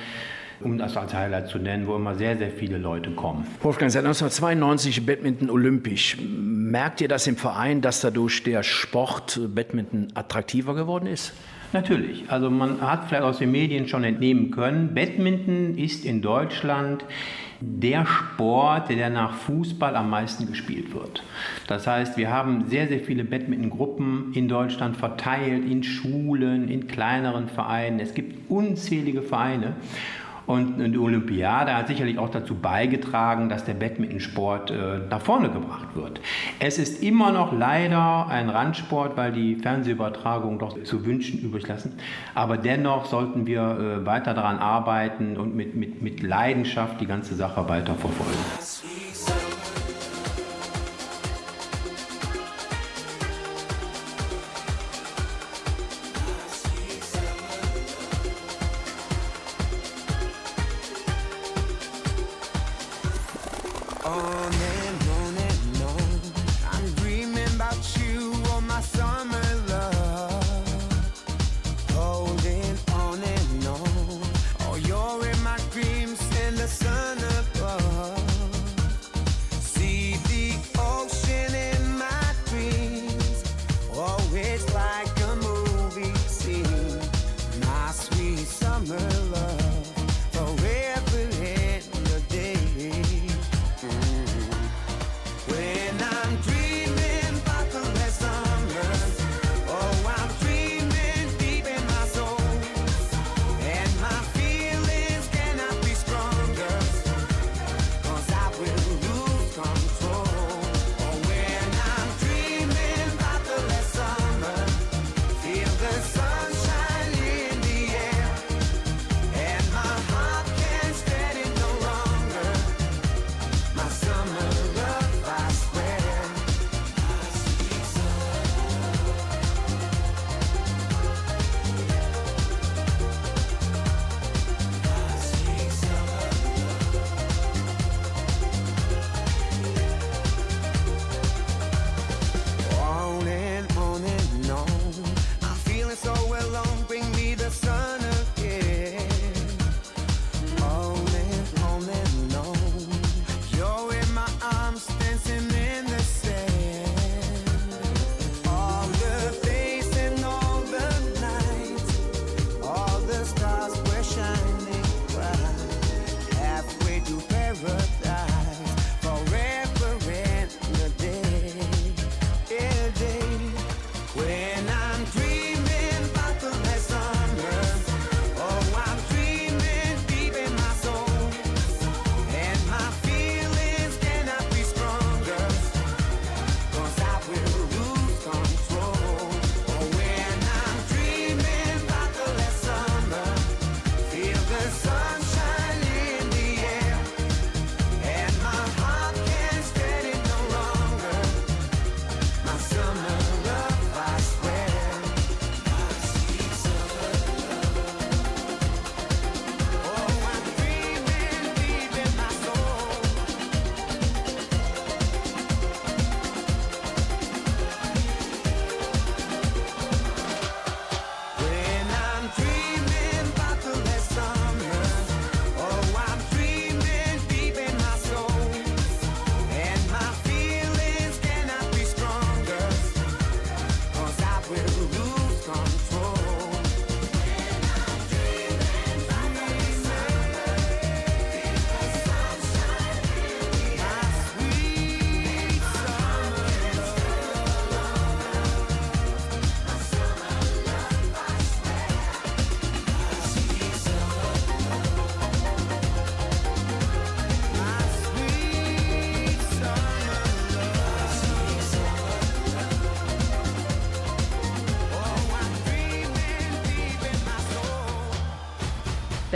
um 0.61 0.77
das 0.77 0.97
als 0.97 1.13
Highlight 1.13 1.47
zu 1.47 1.57
nennen, 1.57 1.87
wo 1.87 1.95
immer 1.95 2.15
sehr, 2.15 2.37
sehr 2.37 2.51
viele 2.51 2.77
Leute 2.77 3.11
kommen. 3.11 3.47
Wolfgang, 3.61 3.89
seit 3.89 4.03
1992 4.03 5.05
Badminton 5.05 5.49
olympisch. 5.49 6.17
Merkt 6.19 6.99
ihr 6.99 7.07
das 7.07 7.27
im 7.27 7.37
Verein, 7.37 7.79
dass 7.79 8.01
dadurch 8.01 8.43
der 8.43 8.61
Sport 8.63 9.39
Badminton 9.55 10.09
attraktiver 10.15 10.75
geworden 10.75 11.07
ist? 11.07 11.31
Natürlich. 11.71 12.23
Also 12.29 12.49
man 12.49 12.81
hat 12.81 13.05
vielleicht 13.07 13.23
aus 13.23 13.37
den 13.37 13.51
Medien 13.51 13.87
schon 13.87 14.03
entnehmen 14.03 14.49
können, 14.51 14.95
Badminton 14.95 15.77
ist 15.77 16.03
in 16.03 16.21
Deutschland 16.21 17.05
der 17.61 18.05
Sport, 18.05 18.89
der 18.89 19.09
nach 19.09 19.33
Fußball 19.33 19.95
am 19.95 20.09
meisten 20.09 20.47
gespielt 20.47 20.93
wird. 20.93 21.23
Das 21.67 21.87
heißt, 21.87 22.17
wir 22.17 22.31
haben 22.31 22.65
sehr, 22.69 22.87
sehr 22.87 23.01
viele 23.01 23.25
Badminton-Gruppen 23.25 24.31
in 24.33 24.47
Deutschland 24.47 24.95
verteilt, 24.95 25.69
in 25.69 25.83
Schulen, 25.83 26.69
in 26.69 26.87
kleineren 26.87 27.49
Vereinen. 27.49 27.99
Es 27.99 28.13
gibt 28.13 28.49
unzählige 28.49 29.21
Vereine. 29.21 29.73
Und 30.49 30.79
die 30.79 30.97
Olympiade 30.97 31.75
hat 31.75 31.89
sicherlich 31.89 32.17
auch 32.17 32.31
dazu 32.31 32.55
beigetragen, 32.55 33.49
dass 33.49 33.65
der 33.65 33.75
Badmintonsport 33.75 34.71
äh, 34.71 34.97
nach 35.07 35.21
vorne 35.21 35.51
gebracht 35.51 35.89
wird. 35.95 36.21
Es 36.59 36.79
ist 36.79 37.03
immer 37.03 37.31
noch 37.31 37.53
leider 37.53 38.25
ein 38.29 38.49
Randsport, 38.49 39.15
weil 39.15 39.31
die 39.31 39.57
Fernsehübertragung 39.57 40.57
doch 40.57 40.83
zu 40.83 41.05
wünschen 41.05 41.39
übrig 41.39 41.67
lassen. 41.67 41.99
Aber 42.33 42.57
dennoch 42.57 43.05
sollten 43.05 43.45
wir 43.45 43.61
äh, 43.61 44.05
weiter 44.07 44.33
daran 44.33 44.57
arbeiten 44.57 45.37
und 45.37 45.55
mit, 45.55 45.75
mit, 45.75 46.01
mit 46.01 46.23
Leidenschaft 46.23 46.99
die 46.99 47.05
ganze 47.05 47.35
Sache 47.35 47.69
weiter 47.69 47.93
verfolgen. 47.93 49.38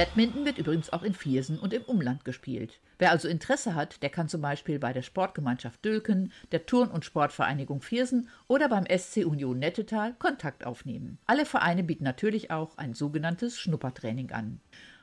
Badminton 0.03 0.43
wird 0.43 0.57
übrigens 0.57 0.91
auch 0.91 1.03
in 1.03 1.13
Viersen 1.13 1.57
und 1.57 1.71
im 1.71 1.83
Umland 1.83 2.25
gespielt. 2.25 2.81
Wer 2.99 3.11
also 3.11 3.29
Interesse 3.29 3.73
hat, 3.73 4.03
der 4.03 4.09
kann 4.09 4.27
zum 4.27 4.41
Beispiel 4.41 4.77
bei 4.77 4.91
der 4.91 5.01
Sportgemeinschaft 5.01 5.85
Dülken, 5.85 6.33
der 6.51 6.65
Turn- 6.65 6.91
und 6.91 7.05
Sportvereinigung 7.05 7.81
Viersen 7.81 8.27
oder 8.49 8.67
beim 8.67 8.85
SC 8.85 9.25
Union 9.25 9.59
Nettetal 9.59 10.13
Kontakt 10.19 10.65
aufnehmen. 10.65 11.19
Alle 11.25 11.45
Vereine 11.45 11.85
bieten 11.85 12.03
natürlich 12.03 12.51
auch 12.51 12.77
ein 12.77 12.93
sogenanntes 12.93 13.57
Schnuppertraining 13.57 14.33
an. 14.33 14.59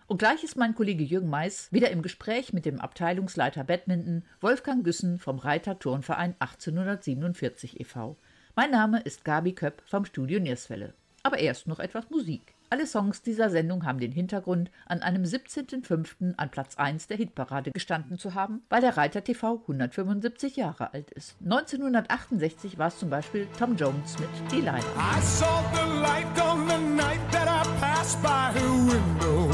Und 0.07 0.19
gleich 0.19 0.45
ist 0.45 0.59
mein 0.59 0.75
Kollege 0.75 1.03
Jürgen 1.03 1.31
Mais 1.31 1.73
wieder 1.73 1.91
im 1.91 2.03
Gespräch 2.03 2.53
mit 2.53 2.67
dem 2.67 2.79
Abteilungsleiter 2.79 3.65
Badminton 3.65 4.23
Wolfgang 4.43 4.85
Güssen 4.85 5.19
vom 5.19 5.39
Reiter 5.39 5.79
Turnverein 5.79 6.35
1847 6.41 7.81
e.V. 7.81 8.19
Mein 8.55 8.71
Name 8.71 9.01
ist 9.01 9.25
Gabi 9.25 9.55
Köpp 9.55 9.81
vom 9.87 10.05
Studio 10.05 10.41
Nierswelle. 10.41 10.93
Aber 11.23 11.39
erst 11.39 11.67
noch 11.67 11.79
etwas 11.79 12.11
Musik. 12.11 12.50
Alle 12.73 12.87
Songs 12.87 13.23
dieser 13.23 13.51
Sendung 13.51 13.85
haben 13.85 13.99
den 13.99 14.13
Hintergrund, 14.13 14.71
an 14.87 15.03
einem 15.03 15.25
17.05. 15.25 16.35
an 16.37 16.51
Platz 16.53 16.77
1 16.77 17.09
der 17.09 17.17
Hitparade 17.17 17.73
gestanden 17.73 18.17
zu 18.17 18.35
haben, 18.35 18.63
weil 18.69 18.81
der 18.81 18.97
Reiter 18.97 19.25
TV 19.25 19.61
175 19.63 20.55
Jahre 20.55 20.95
alt 20.95 21.11
ist. 21.11 21.35
1968 21.43 22.79
war 22.79 22.87
es 22.87 22.99
zum 23.01 23.11
Beispiel 23.11 23.49
Tom 23.59 23.75
Jones 23.75 24.17
mit 24.21 24.53
Delilah. 24.53 24.79
I 24.79 25.21
saw 25.21 25.65
the 25.75 26.01
light 26.01 26.41
on 26.41 26.69
the 26.69 26.79
night 26.79 27.19
that 27.33 27.49
I 27.49 27.69
passed 27.81 28.23
by 28.23 28.57
her 28.57 28.73
window. 28.87 29.51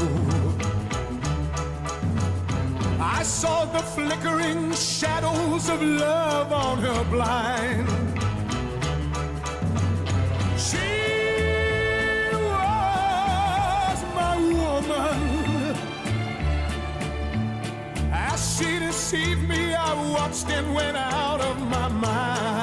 I 2.99 3.23
saw 3.23 3.65
the 3.65 3.81
flickering 3.95 4.71
shadows 4.73 5.71
of 5.71 5.81
love 5.81 6.51
on 6.51 6.77
her 6.83 7.03
blind. 7.05 8.06
And 20.29 20.75
went 20.75 20.97
out 20.97 21.39
of 21.39 21.57
my 21.69 21.87
mind. 21.87 22.56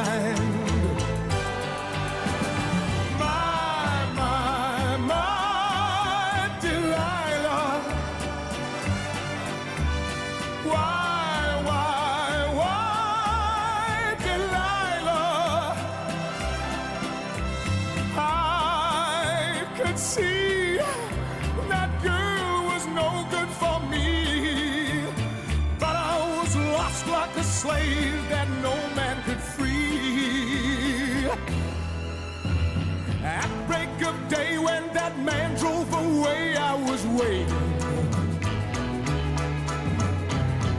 That 35.15 35.25
man 35.25 35.55
drove 35.57 35.93
away, 35.93 36.57
I 36.57 36.75
was 36.75 37.07
waiting. 37.07 37.75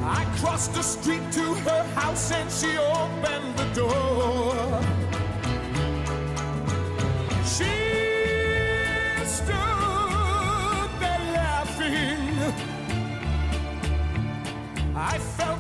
I 0.04 0.26
crossed 0.38 0.74
the 0.74 0.82
street 0.82 1.32
to 1.34 1.54
her 1.54 1.84
house 1.96 2.32
and 2.32 2.52
she 2.52 2.78
opened 2.78 3.56
the 3.58 3.66
door. 3.74 4.82
She 7.44 7.74
stood 9.26 10.90
there 11.00 11.26
laughing. 11.34 12.54
I 14.96 15.18
felt 15.18 15.55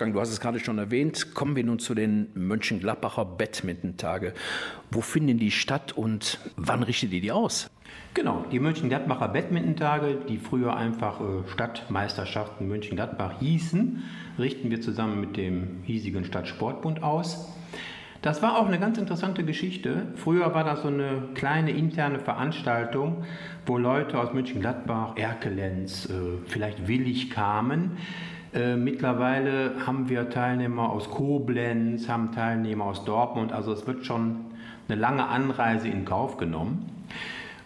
Wolfgang, 0.00 0.14
du 0.14 0.20
hast 0.22 0.30
es 0.30 0.40
gerade 0.40 0.58
schon 0.60 0.78
erwähnt. 0.78 1.34
Kommen 1.34 1.56
wir 1.56 1.62
nun 1.62 1.78
zu 1.78 1.94
den 1.94 2.28
Mönchengladbacher 2.32 3.26
Badminton-Tage. 3.26 4.32
Wo 4.90 5.02
finden 5.02 5.36
die 5.36 5.50
statt 5.50 5.92
und 5.92 6.38
wann 6.56 6.82
richtet 6.82 7.12
ihr 7.12 7.20
die 7.20 7.32
aus? 7.32 7.68
Genau, 8.14 8.46
die 8.50 8.60
Mönchengladbacher 8.60 9.28
Badminton-Tage, 9.28 10.20
die 10.26 10.38
früher 10.38 10.74
einfach 10.74 11.20
äh, 11.20 11.46
Stadtmeisterschaften 11.52 12.66
Mönchengladbach 12.66 13.40
hießen, 13.40 14.02
richten 14.38 14.70
wir 14.70 14.80
zusammen 14.80 15.20
mit 15.20 15.36
dem 15.36 15.82
hiesigen 15.82 16.24
Stadtsportbund 16.24 17.02
aus. 17.02 17.52
Das 18.22 18.40
war 18.40 18.58
auch 18.58 18.66
eine 18.66 18.78
ganz 18.78 18.96
interessante 18.96 19.44
Geschichte. 19.44 20.06
Früher 20.14 20.54
war 20.54 20.64
das 20.64 20.80
so 20.80 20.88
eine 20.88 21.24
kleine 21.34 21.72
interne 21.72 22.20
Veranstaltung, 22.20 23.24
wo 23.66 23.76
Leute 23.76 24.18
aus 24.18 24.32
Mönchengladbach, 24.32 25.18
Erkelenz, 25.18 26.06
äh, 26.06 26.38
vielleicht 26.46 26.88
Willig 26.88 27.28
kamen. 27.28 27.98
Äh, 28.52 28.76
mittlerweile 28.76 29.86
haben 29.86 30.08
wir 30.08 30.28
Teilnehmer 30.28 30.90
aus 30.90 31.08
Koblenz, 31.08 32.08
haben 32.08 32.32
Teilnehmer 32.32 32.86
aus 32.86 33.04
Dortmund. 33.04 33.52
Also 33.52 33.72
es 33.72 33.86
wird 33.86 34.04
schon 34.04 34.46
eine 34.88 35.00
lange 35.00 35.28
Anreise 35.28 35.88
in 35.88 36.04
Kauf 36.04 36.36
genommen. 36.36 36.90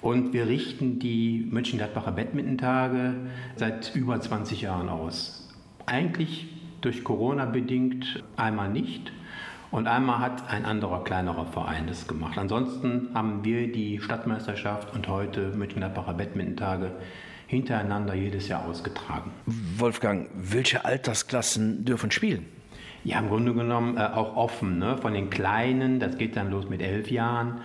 Und 0.02 0.34
wir 0.34 0.46
richten 0.46 0.98
die 0.98 1.48
Mönchengladbacher 1.50 2.12
Badminton-Tage 2.12 3.14
seit 3.56 3.94
über 3.94 4.20
20 4.20 4.60
Jahren 4.60 4.90
aus. 4.90 5.48
Eigentlich 5.86 6.48
durch 6.82 7.02
Corona 7.04 7.46
bedingt 7.46 8.22
einmal 8.36 8.68
nicht. 8.68 9.10
Und 9.70 9.88
einmal 9.88 10.18
hat 10.18 10.50
ein 10.50 10.66
anderer 10.66 11.02
kleinerer 11.02 11.46
Verein 11.46 11.86
das 11.86 12.06
gemacht. 12.06 12.36
Ansonsten 12.36 13.08
haben 13.14 13.42
wir 13.44 13.72
die 13.72 13.98
Stadtmeisterschaft 14.00 14.94
und 14.94 15.08
heute 15.08 15.48
Mönchengladbacher 15.56 16.12
Badminton-Tage 16.12 16.92
hintereinander 17.54 18.14
jedes 18.14 18.48
Jahr 18.48 18.64
ausgetragen. 18.66 19.30
Wolfgang, 19.46 20.28
welche 20.34 20.84
Altersklassen 20.84 21.84
dürfen 21.84 22.10
spielen? 22.10 22.46
Ja, 23.04 23.18
im 23.18 23.28
Grunde 23.28 23.54
genommen 23.54 23.96
äh, 23.96 24.00
auch 24.00 24.36
offen. 24.36 24.78
Ne? 24.78 24.96
Von 24.96 25.12
den 25.12 25.30
Kleinen, 25.30 26.00
das 26.00 26.16
geht 26.16 26.36
dann 26.36 26.50
los 26.50 26.68
mit 26.68 26.82
elf 26.82 27.10
Jahren, 27.10 27.60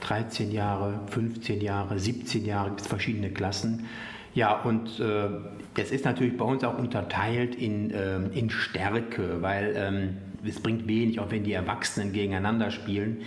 13 0.00 0.50
Jahre, 0.50 1.00
15 1.08 1.60
Jahre, 1.60 1.98
17 1.98 2.44
Jahre, 2.44 2.68
gibt 2.70 2.80
es 2.80 2.86
verschiedene 2.86 3.30
Klassen. 3.30 3.86
Ja, 4.34 4.60
und 4.60 5.00
äh, 5.00 5.28
es 5.76 5.90
ist 5.90 6.04
natürlich 6.04 6.36
bei 6.36 6.44
uns 6.44 6.64
auch 6.64 6.78
unterteilt 6.78 7.54
in, 7.54 7.90
äh, 7.90 8.16
in 8.38 8.50
Stärke, 8.50 9.40
weil 9.40 9.74
ähm, 9.76 10.16
es 10.44 10.60
bringt 10.60 10.86
wenig, 10.86 11.20
auch 11.20 11.30
wenn 11.30 11.44
die 11.44 11.52
Erwachsenen 11.52 12.12
gegeneinander 12.12 12.70
spielen. 12.70 13.22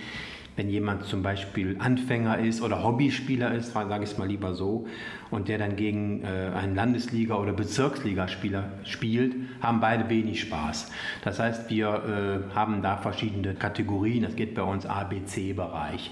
Wenn 0.59 0.67
jemand 0.67 1.05
zum 1.05 1.23
Beispiel 1.23 1.77
Anfänger 1.79 2.39
ist 2.39 2.61
oder 2.61 2.83
Hobbyspieler 2.83 3.53
ist, 3.53 3.71
sage 3.71 4.03
ich 4.03 4.11
es 4.11 4.17
mal 4.17 4.27
lieber 4.27 4.53
so, 4.53 4.87
und 5.31 5.47
der 5.47 5.57
dann 5.57 5.77
gegen 5.77 6.21
äh, 6.21 6.51
einen 6.53 6.75
Landesliga- 6.75 7.35
oder 7.35 7.53
Bezirksligaspieler 7.53 8.65
spielt, 8.83 9.37
haben 9.61 9.79
beide 9.79 10.09
wenig 10.09 10.41
Spaß. 10.41 10.91
Das 11.23 11.39
heißt, 11.39 11.69
wir 11.69 12.43
äh, 12.51 12.53
haben 12.53 12.81
da 12.81 12.97
verschiedene 12.97 13.53
Kategorien. 13.53 14.23
Das 14.23 14.35
geht 14.35 14.53
bei 14.53 14.63
uns 14.63 14.85
A, 14.85 15.05
B, 15.05 15.23
C-Bereich. 15.23 16.11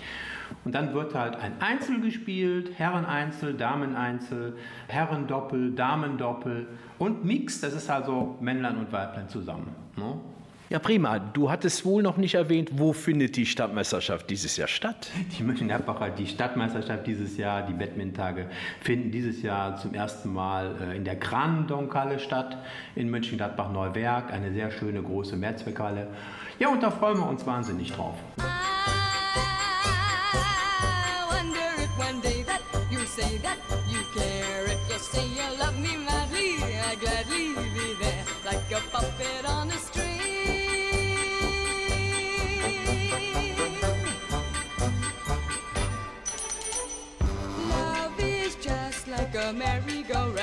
Und 0.64 0.74
dann 0.74 0.93
wird 0.93 1.14
halt 1.14 1.36
ein 1.36 1.60
Einzel 1.60 2.00
gespielt, 2.00 2.72
Herreneinzel, 2.78 3.54
Dameneinzel, 3.54 4.56
Herrendoppel, 4.88 5.74
Damendoppel 5.76 6.70
und 7.00 7.26
Mix, 7.26 7.60
das 7.60 7.74
ist 7.74 7.89
also 7.89 8.38
Männlein 8.39 8.78
und 8.78 8.93
Weiblein 8.93 9.28
zusammen. 9.28 9.76
Ne? 9.98 10.14
Ja, 10.70 10.80
prima. 10.80 11.20
Du 11.20 11.49
hattest 11.49 11.86
wohl 11.86 12.03
noch 12.03 12.18
nicht 12.18 12.36
erwähnt, 12.36 12.72
wo 12.74 12.91
findet 12.91 13.38
die 13.38 13.45
Stadtmeisterschaft 13.45 14.30
dieses 14.30 14.57
Jahr 14.57 14.68
statt? 14.68 15.09
Die 15.38 15.43
Mönchengladbacher, 15.43 16.09
die 16.09 16.28
Stadtmeisterschaft 16.28 17.07
dieses 17.07 17.38
Jahr, 17.38 17.65
die 17.65 17.74
Badmintage, 17.74 18.47
finden 18.82 19.09
dieses 19.09 19.41
Jahr 19.41 19.78
zum 19.78 19.93
ersten 19.93 20.34
Mal 20.34 20.76
äh, 20.82 20.97
in 20.97 21.05
der 21.05 21.18
Kranendonk-Halle 21.18 22.20
statt, 22.20 22.57
in 22.95 23.09
Mönchengladbach-Neuwerk, 23.09 24.34
eine 24.34 24.51
sehr 24.51 24.72
schöne 24.72 25.01
große 25.01 25.38
Mehrzweckhalle. 25.38 26.07
Ja, 26.59 26.68
und 26.68 26.84
da 26.84 26.91
freuen 26.91 27.18
wir 27.18 27.30
uns 27.30 27.45
wahnsinnig 27.45 27.93
drauf. 27.93 28.15
say 33.18 33.38
that 33.38 33.57
you 33.89 33.99
care. 34.13 34.63
If 34.65 34.89
you 34.89 34.99
say 34.99 35.26
you 35.26 35.59
love 35.59 35.80
me 35.80 35.97
madly, 35.97 36.51
I 36.89 36.95
gladly 36.99 37.55
be 37.74 37.95
there 37.99 38.26
like 38.45 38.72
a 38.72 38.82
puppet 38.91 39.43
on 39.49 39.66
just 49.48 49.60
like 49.60 49.82
a 49.82 49.86
merry-go-round 49.86 50.36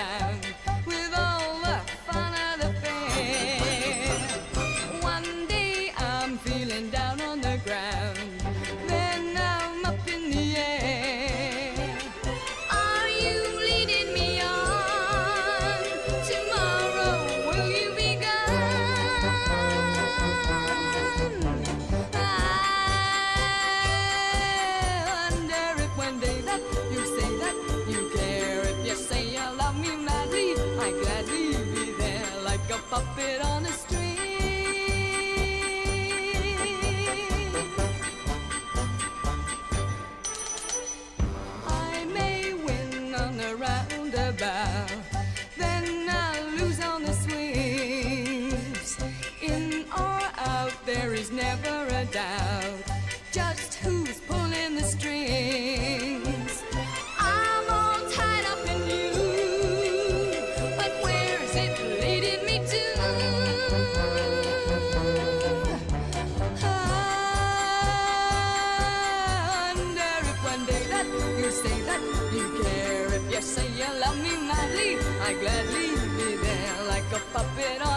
I 75.27 75.33
gladly 75.33 75.89
be 76.19 76.37
there 76.37 76.85
like 76.87 77.11
a 77.11 77.21
puppet 77.33 77.81
on 77.81 77.94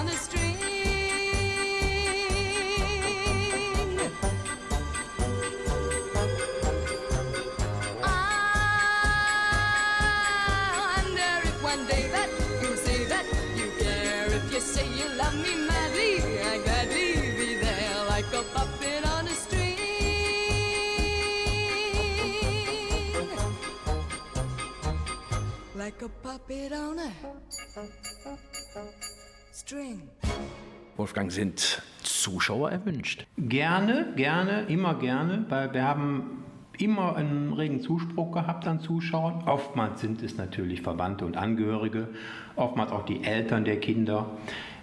Wolfgang, 30.95 31.29
sind 31.29 31.81
Zuschauer 32.03 32.71
erwünscht? 32.71 33.25
Gerne, 33.37 34.13
gerne, 34.15 34.61
immer 34.69 34.95
gerne, 34.95 35.45
weil 35.49 35.73
wir 35.73 35.83
haben 35.83 36.45
immer 36.77 37.17
einen 37.17 37.51
regen 37.51 37.81
Zuspruch 37.81 38.31
gehabt 38.31 38.65
an 38.65 38.79
Zuschauern. 38.79 39.43
Oftmals 39.45 39.99
sind 39.99 40.23
es 40.23 40.37
natürlich 40.37 40.81
Verwandte 40.81 41.25
und 41.25 41.35
Angehörige, 41.35 42.07
oftmals 42.55 42.93
auch 42.93 43.03
die 43.03 43.25
Eltern 43.25 43.65
der 43.65 43.81
Kinder. 43.81 44.29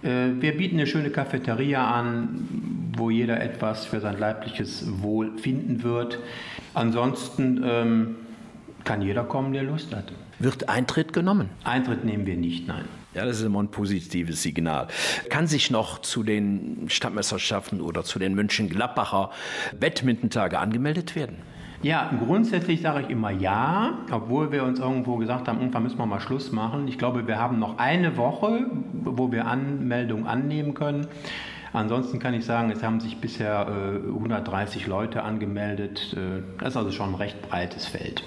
Äh, 0.03 0.33
wir 0.41 0.59
bieten 0.59 0.77
eine 0.77 0.87
schöne 0.87 1.09
Cafeteria 1.09 1.91
an, 1.91 2.93
wo 2.95 3.09
jeder 3.09 3.41
etwas 3.41 3.87
für 3.87 4.01
sein 4.01 4.19
leibliches 4.19 5.03
Wohl 5.03 5.39
finden 5.39 5.83
wird. 5.83 6.19
Ansonsten 6.75 7.63
ähm, 7.65 8.17
kann 8.85 9.01
jeder 9.01 9.25
kommen, 9.25 9.55
der 9.55 9.63
Lust 9.63 9.97
hat. 9.97 10.13
Wird 10.39 10.69
Eintritt 10.69 11.13
genommen? 11.13 11.51
Eintritt 11.65 12.05
nehmen 12.05 12.27
wir 12.27 12.37
nicht, 12.37 12.67
nein. 12.67 12.85
Ja, 13.15 13.25
das 13.25 13.39
ist 13.39 13.45
immer 13.45 13.63
ein 13.63 13.71
positives 13.71 14.43
Signal. 14.43 14.89
Kann 15.31 15.47
sich 15.47 15.71
noch 15.71 16.01
zu 16.01 16.25
den 16.25 16.87
Stadtmeisterschaften 16.89 17.81
oder 17.81 18.03
zu 18.03 18.19
den 18.19 18.35
München-Gladbacher 18.35 19.31
Badminton-Tage 19.79 20.59
angemeldet 20.59 21.15
werden? 21.15 21.37
Ja, 21.83 22.11
grundsätzlich 22.27 22.81
sage 22.81 23.03
ich 23.03 23.11
immer 23.11 23.31
ja, 23.31 23.99
obwohl 24.11 24.51
wir 24.51 24.65
uns 24.65 24.81
irgendwo 24.81 25.17
gesagt 25.17 25.49
haben, 25.49 25.59
irgendwann 25.59 25.83
müssen 25.83 25.99
wir 25.99 26.07
mal 26.07 26.19
Schluss 26.19 26.51
machen. 26.51 26.89
Ich 26.89 26.99
glaube, 26.99 27.27
wir 27.27 27.39
haben 27.39 27.59
noch 27.59 27.79
eine 27.79 28.17
Woche, 28.17 28.67
wo 29.05 29.31
wir 29.31 29.47
Anmeldungen 29.47 30.27
annehmen 30.27 30.75
können. 30.75 31.07
Ansonsten 31.75 32.21
kann 32.21 32.35
ich 32.35 32.45
sagen, 32.45 32.71
es 32.71 32.83
haben 32.83 33.01
sich 33.01 33.19
bisher 33.19 33.67
äh, 33.69 34.09
130 34.09 34.87
Leute 34.87 35.25
angemeldet. 35.25 36.17
Äh, 36.17 36.43
das 36.59 36.71
ist 36.71 36.77
also 36.77 36.91
schon 36.91 37.11
ein 37.11 37.15
recht 37.17 37.43
breites 37.43 37.87
Feld. 37.87 38.23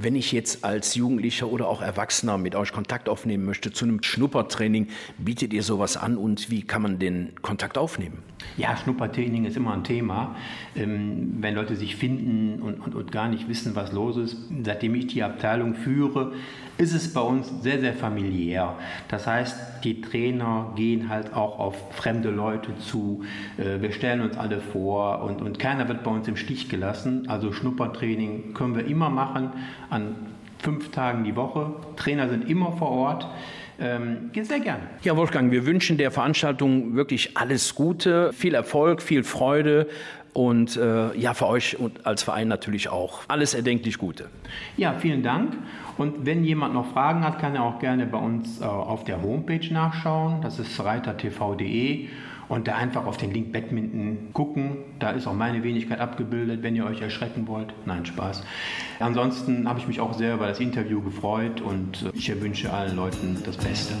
Wenn 0.00 0.14
ich 0.14 0.30
jetzt 0.30 0.64
als 0.64 0.94
Jugendlicher 0.94 1.48
oder 1.48 1.66
auch 1.66 1.82
Erwachsener 1.82 2.38
mit 2.38 2.54
euch 2.54 2.72
Kontakt 2.72 3.08
aufnehmen 3.08 3.44
möchte 3.44 3.72
zu 3.72 3.84
einem 3.84 4.00
Schnuppertraining, 4.00 4.86
bietet 5.18 5.52
ihr 5.52 5.64
sowas 5.64 5.96
an 5.96 6.16
und 6.16 6.50
wie 6.50 6.62
kann 6.62 6.82
man 6.82 7.00
den 7.00 7.32
Kontakt 7.42 7.76
aufnehmen? 7.76 8.22
Ja, 8.56 8.76
Schnuppertraining 8.76 9.44
ist 9.44 9.56
immer 9.56 9.72
ein 9.74 9.82
Thema. 9.82 10.36
Ähm, 10.76 11.38
wenn 11.40 11.56
Leute 11.56 11.74
sich 11.74 11.96
finden 11.96 12.62
und, 12.62 12.80
und, 12.80 12.94
und 12.94 13.10
gar 13.10 13.28
nicht 13.28 13.48
wissen, 13.48 13.74
was 13.74 13.90
los 13.90 14.16
ist, 14.16 14.36
seitdem 14.62 14.94
ich 14.94 15.08
die 15.08 15.24
Abteilung 15.24 15.74
führe, 15.74 16.32
ist 16.78 16.94
es 16.94 17.12
bei 17.12 17.20
uns 17.20 17.50
sehr, 17.62 17.80
sehr 17.80 17.92
familiär. 17.92 18.76
Das 19.08 19.26
heißt, 19.26 19.84
die 19.84 20.00
Trainer 20.00 20.72
gehen 20.76 21.08
halt 21.08 21.34
auch 21.34 21.58
auf 21.58 21.92
fremde 21.92 22.30
Leute 22.30 22.78
zu. 22.78 23.24
Äh, 23.58 23.82
wir 23.82 23.92
stellen 23.92 24.20
uns 24.20 24.36
alle 24.36 24.60
vor 24.60 25.22
und, 25.22 25.42
und 25.42 25.58
keiner 25.58 25.88
wird 25.88 26.04
bei 26.04 26.10
uns 26.10 26.28
im 26.28 26.36
Stich 26.36 26.68
gelassen. 26.68 27.28
Also 27.28 27.52
Schnuppertraining 27.52 28.54
können 28.54 28.76
wir 28.76 28.86
immer 28.86 29.10
machen 29.10 29.50
an 29.90 30.14
fünf 30.58 30.90
Tagen 30.90 31.24
die 31.24 31.36
Woche. 31.36 31.74
Trainer 31.96 32.28
sind 32.28 32.48
immer 32.48 32.72
vor 32.72 32.90
Ort. 32.90 33.26
Ähm, 33.80 34.30
sehr 34.34 34.58
gerne. 34.58 34.82
Ja, 35.02 35.16
Wolfgang, 35.16 35.52
wir 35.52 35.64
wünschen 35.64 35.98
der 35.98 36.10
Veranstaltung 36.10 36.96
wirklich 36.96 37.36
alles 37.36 37.76
Gute, 37.76 38.32
viel 38.32 38.54
Erfolg, 38.54 39.02
viel 39.02 39.22
Freude 39.22 39.86
und 40.38 40.76
äh, 40.76 41.18
ja, 41.18 41.34
für 41.34 41.48
euch 41.48 41.80
und 41.80 42.06
als 42.06 42.22
Verein 42.22 42.46
natürlich 42.46 42.90
auch 42.90 43.22
alles 43.26 43.54
erdenklich 43.54 43.98
Gute. 43.98 44.28
Ja, 44.76 44.92
vielen 44.92 45.24
Dank. 45.24 45.56
Und 45.96 46.26
wenn 46.26 46.44
jemand 46.44 46.74
noch 46.74 46.92
Fragen 46.92 47.24
hat, 47.24 47.40
kann 47.40 47.56
er 47.56 47.64
auch 47.64 47.80
gerne 47.80 48.06
bei 48.06 48.18
uns 48.18 48.60
äh, 48.60 48.64
auf 48.64 49.02
der 49.02 49.20
Homepage 49.20 49.66
nachschauen. 49.72 50.40
Das 50.40 50.60
ist 50.60 50.78
reitertv.de 50.78 52.06
und 52.48 52.68
da 52.68 52.76
einfach 52.76 53.04
auf 53.04 53.16
den 53.16 53.32
Link 53.32 53.52
Badminton 53.52 54.32
gucken. 54.32 54.76
Da 55.00 55.10
ist 55.10 55.26
auch 55.26 55.34
meine 55.34 55.64
Wenigkeit 55.64 55.98
abgebildet, 55.98 56.62
wenn 56.62 56.76
ihr 56.76 56.86
euch 56.86 57.00
erschrecken 57.00 57.48
wollt. 57.48 57.74
Nein, 57.84 58.06
Spaß. 58.06 58.44
Ansonsten 59.00 59.68
habe 59.68 59.80
ich 59.80 59.88
mich 59.88 59.98
auch 59.98 60.14
sehr 60.14 60.34
über 60.34 60.46
das 60.46 60.60
Interview 60.60 61.02
gefreut 61.02 61.60
und 61.60 62.10
ich 62.14 62.40
wünsche 62.40 62.72
allen 62.72 62.94
Leuten 62.94 63.42
das 63.44 63.56
Beste. 63.56 63.94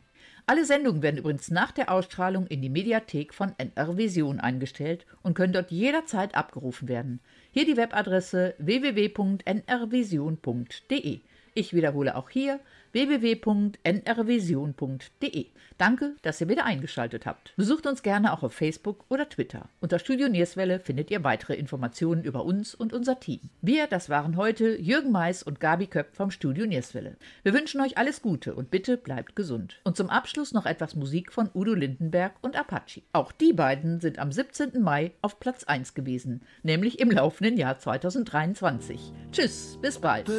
Alle 0.49 0.65
Sendungen 0.65 1.01
werden 1.03 1.19
übrigens 1.19 1.51
nach 1.51 1.71
der 1.71 1.91
Ausstrahlung 1.91 2.47
in 2.47 2.63
die 2.63 2.71
Mediathek 2.71 3.35
von 3.35 3.53
NR 3.59 3.97
Vision 3.97 4.39
eingestellt 4.39 5.05
und 5.21 5.35
können 5.35 5.53
dort 5.53 5.69
jederzeit 5.69 6.33
abgerufen 6.33 6.87
werden. 6.87 7.19
Hier 7.51 7.67
die 7.67 7.77
Webadresse 7.77 8.55
www.nrvision.de. 8.57 11.19
Ich 11.53 11.73
wiederhole 11.75 12.15
auch 12.15 12.31
hier 12.31 12.59
www.nrvision.de. 12.91 15.47
Danke, 15.79 16.15
dass 16.23 16.41
ihr 16.41 16.49
wieder 16.49 16.65
eingeschaltet 16.65 17.25
habt. 17.25 17.53
Besucht 17.55 17.87
uns 17.87 18.03
gerne 18.03 18.33
auch 18.33 18.43
auf 18.43 18.53
Facebook 18.53 19.05
oder 19.07 19.29
Twitter. 19.29 19.69
Unter 19.79 19.97
Studio 19.97 20.27
Nierswelle 20.27 20.81
findet 20.81 21.09
ihr 21.09 21.23
weitere 21.23 21.55
Informationen 21.55 22.25
über 22.25 22.43
uns 22.43 22.75
und 22.75 22.91
unser 22.91 23.19
Team. 23.19 23.39
Wir, 23.61 23.87
das 23.87 24.09
waren 24.09 24.35
heute 24.35 24.77
Jürgen 24.77 25.11
Mais 25.11 25.41
und 25.41 25.61
Gabi 25.61 25.87
Köpp 25.87 26.15
vom 26.15 26.31
Studio 26.31 26.65
Nierswelle. 26.65 27.15
Wir 27.43 27.53
wünschen 27.53 27.79
euch 27.79 27.97
alles 27.97 28.21
Gute 28.21 28.55
und 28.55 28.71
bitte 28.71 28.97
bleibt 28.97 29.37
gesund. 29.37 29.79
Und 29.85 29.95
zum 29.95 30.09
Abschluss 30.09 30.51
noch 30.51 30.65
etwas 30.65 30.95
Musik 30.95 31.31
von 31.31 31.49
Udo 31.53 31.73
Lindenberg 31.73 32.33
und 32.41 32.59
Apache. 32.59 33.03
Auch 33.13 33.31
die 33.31 33.53
beiden 33.53 34.01
sind 34.01 34.19
am 34.19 34.33
17. 34.33 34.81
Mai 34.81 35.13
auf 35.21 35.39
Platz 35.39 35.63
1 35.63 35.93
gewesen, 35.93 36.41
nämlich 36.61 36.99
im 36.99 37.09
laufenden 37.09 37.55
Jahr 37.55 37.79
2023. 37.79 39.13
Tschüss, 39.31 39.77
bis 39.81 39.99
bald. 39.99 40.29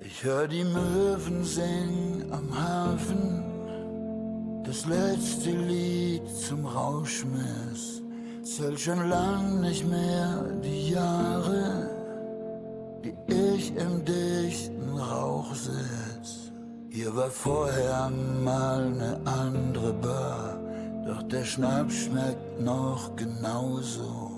Ich 0.00 0.24
hör 0.24 0.48
die 0.48 0.64
Möwen 0.64 1.44
singen 1.44 2.24
am 2.32 2.48
Hafen, 2.52 3.44
das 4.64 4.84
letzte 4.86 5.50
Lied 5.50 6.28
zum 6.28 6.66
Rauschmiss. 6.66 8.02
Zähl 8.42 8.76
schon 8.76 9.08
lang 9.08 9.60
nicht 9.60 9.88
mehr 9.88 10.42
die 10.64 10.90
Jahre, 10.90 11.90
die 13.04 13.14
ich 13.54 13.76
im 13.76 14.04
dichten 14.04 14.98
Rauch 14.98 15.54
sitz. 15.54 16.50
Hier 16.90 17.14
war 17.14 17.30
vorher 17.30 18.10
mal 18.42 18.90
ne 18.90 19.20
andere 19.24 19.92
Bar, 19.92 20.58
doch 21.06 21.22
der 21.24 21.44
Schnaps 21.44 21.94
schmeckt 21.94 22.60
noch 22.60 23.14
genauso. 23.14 24.37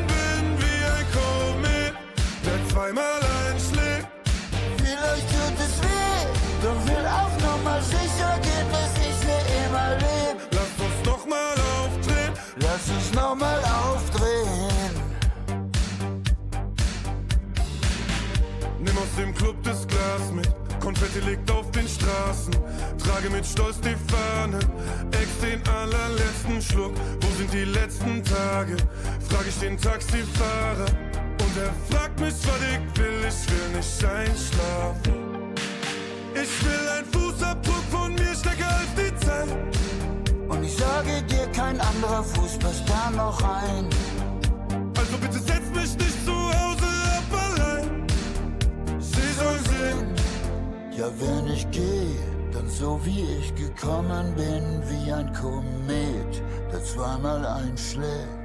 einmal 2.91 3.21
einschlägt. 3.47 4.07
Vielleicht 4.77 5.27
tut 5.29 5.57
es 5.59 5.81
weh, 5.81 6.23
doch 6.61 6.79
will 6.87 7.05
auch 7.07 7.35
nochmal 7.41 7.81
sicher 7.81 8.33
gehen, 8.41 8.67
bis 8.69 8.93
ich 9.07 9.17
hier 9.25 9.65
immer 9.65 9.91
leb. 9.95 10.37
Lass 10.51 10.73
uns 10.85 11.05
nochmal 11.05 11.55
aufdrehen, 11.79 12.33
lass 12.57 12.89
uns 12.89 13.13
nochmal 13.13 13.59
aufdrehen. 13.63 14.95
Nimm 18.79 18.97
aus 18.97 19.15
dem 19.17 19.33
Club 19.35 19.55
das 19.63 19.87
Glas 19.87 20.31
mit. 20.33 20.49
Konfetti 20.81 21.19
liegt 21.29 21.49
auf 21.51 21.69
den 21.71 21.87
Straßen. 21.87 22.53
Trage 22.97 23.29
mit 23.29 23.45
Stolz 23.45 23.79
die 23.79 23.95
Fahne, 24.11 24.59
ex 25.11 25.29
den 25.39 25.61
allerletzten 25.69 26.61
Schluck. 26.61 26.93
Wo 27.21 27.37
sind 27.37 27.53
die 27.53 27.65
letzten 27.65 28.23
Tage? 28.23 28.75
Frag 29.29 29.47
ich 29.47 29.59
den 29.59 29.79
Taxifahrer. 29.79 30.87
Und 31.51 31.57
er 31.57 31.73
fragt 31.89 32.17
mich, 32.17 32.29
was 32.29 32.61
ich 32.61 32.99
will, 32.99 33.25
ich 33.27 33.51
will 33.51 33.77
nicht 33.77 34.05
einschlafen. 34.05 35.53
Ich 36.33 36.65
will 36.65 36.89
ein 36.97 37.05
Fußabdruck 37.11 37.83
von 37.91 38.13
mir 38.15 38.33
stärker 38.33 38.69
als 38.69 38.93
die 38.95 39.25
Zeit. 39.25 39.49
Und 40.47 40.63
ich 40.63 40.77
sage 40.77 41.21
dir, 41.23 41.47
kein 41.47 41.77
anderer 41.81 42.23
Fuß 42.23 42.57
passt 42.57 42.87
da 42.87 43.09
noch 43.11 43.41
ein. 43.43 43.85
Also 44.97 45.17
bitte 45.17 45.39
setz 45.39 45.67
mich 45.75 45.97
nicht 45.97 46.25
zu 46.25 46.31
Hause 46.31 46.87
ab 47.17 47.57
allein. 47.57 48.07
Sie 48.99 49.33
soll 49.37 49.59
sehen. 49.71 50.15
Ja, 50.97 51.07
wenn 51.19 51.51
ich 51.51 51.69
gehe, 51.71 52.15
dann 52.53 52.69
so 52.69 52.97
wie 53.03 53.25
ich 53.39 53.53
gekommen 53.55 54.33
bin, 54.35 54.81
wie 54.87 55.11
ein 55.11 55.33
Komet, 55.33 56.41
der 56.71 56.81
zweimal 56.81 57.45
einschlägt. 57.45 58.40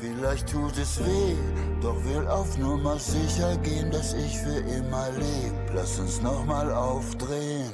Vielleicht 0.00 0.50
tut 0.50 0.76
es 0.78 0.98
weh, 1.00 1.36
doch 1.80 2.02
will 2.04 2.26
auf 2.28 2.56
Nummer 2.58 2.98
sicher 2.98 3.56
gehen, 3.58 3.90
dass 3.90 4.14
ich 4.14 4.38
für 4.38 4.58
immer 4.58 5.10
leb. 5.10 5.54
Lass 5.74 5.98
uns 5.98 6.20
nochmal 6.22 6.72
aufdrehen. 6.72 7.72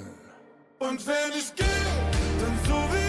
Und 0.78 1.06
wenn 1.06 1.38
ich 1.38 1.54
gehe, 1.54 1.66
dann 2.40 2.58
so 2.66 2.74
wie 2.74 3.07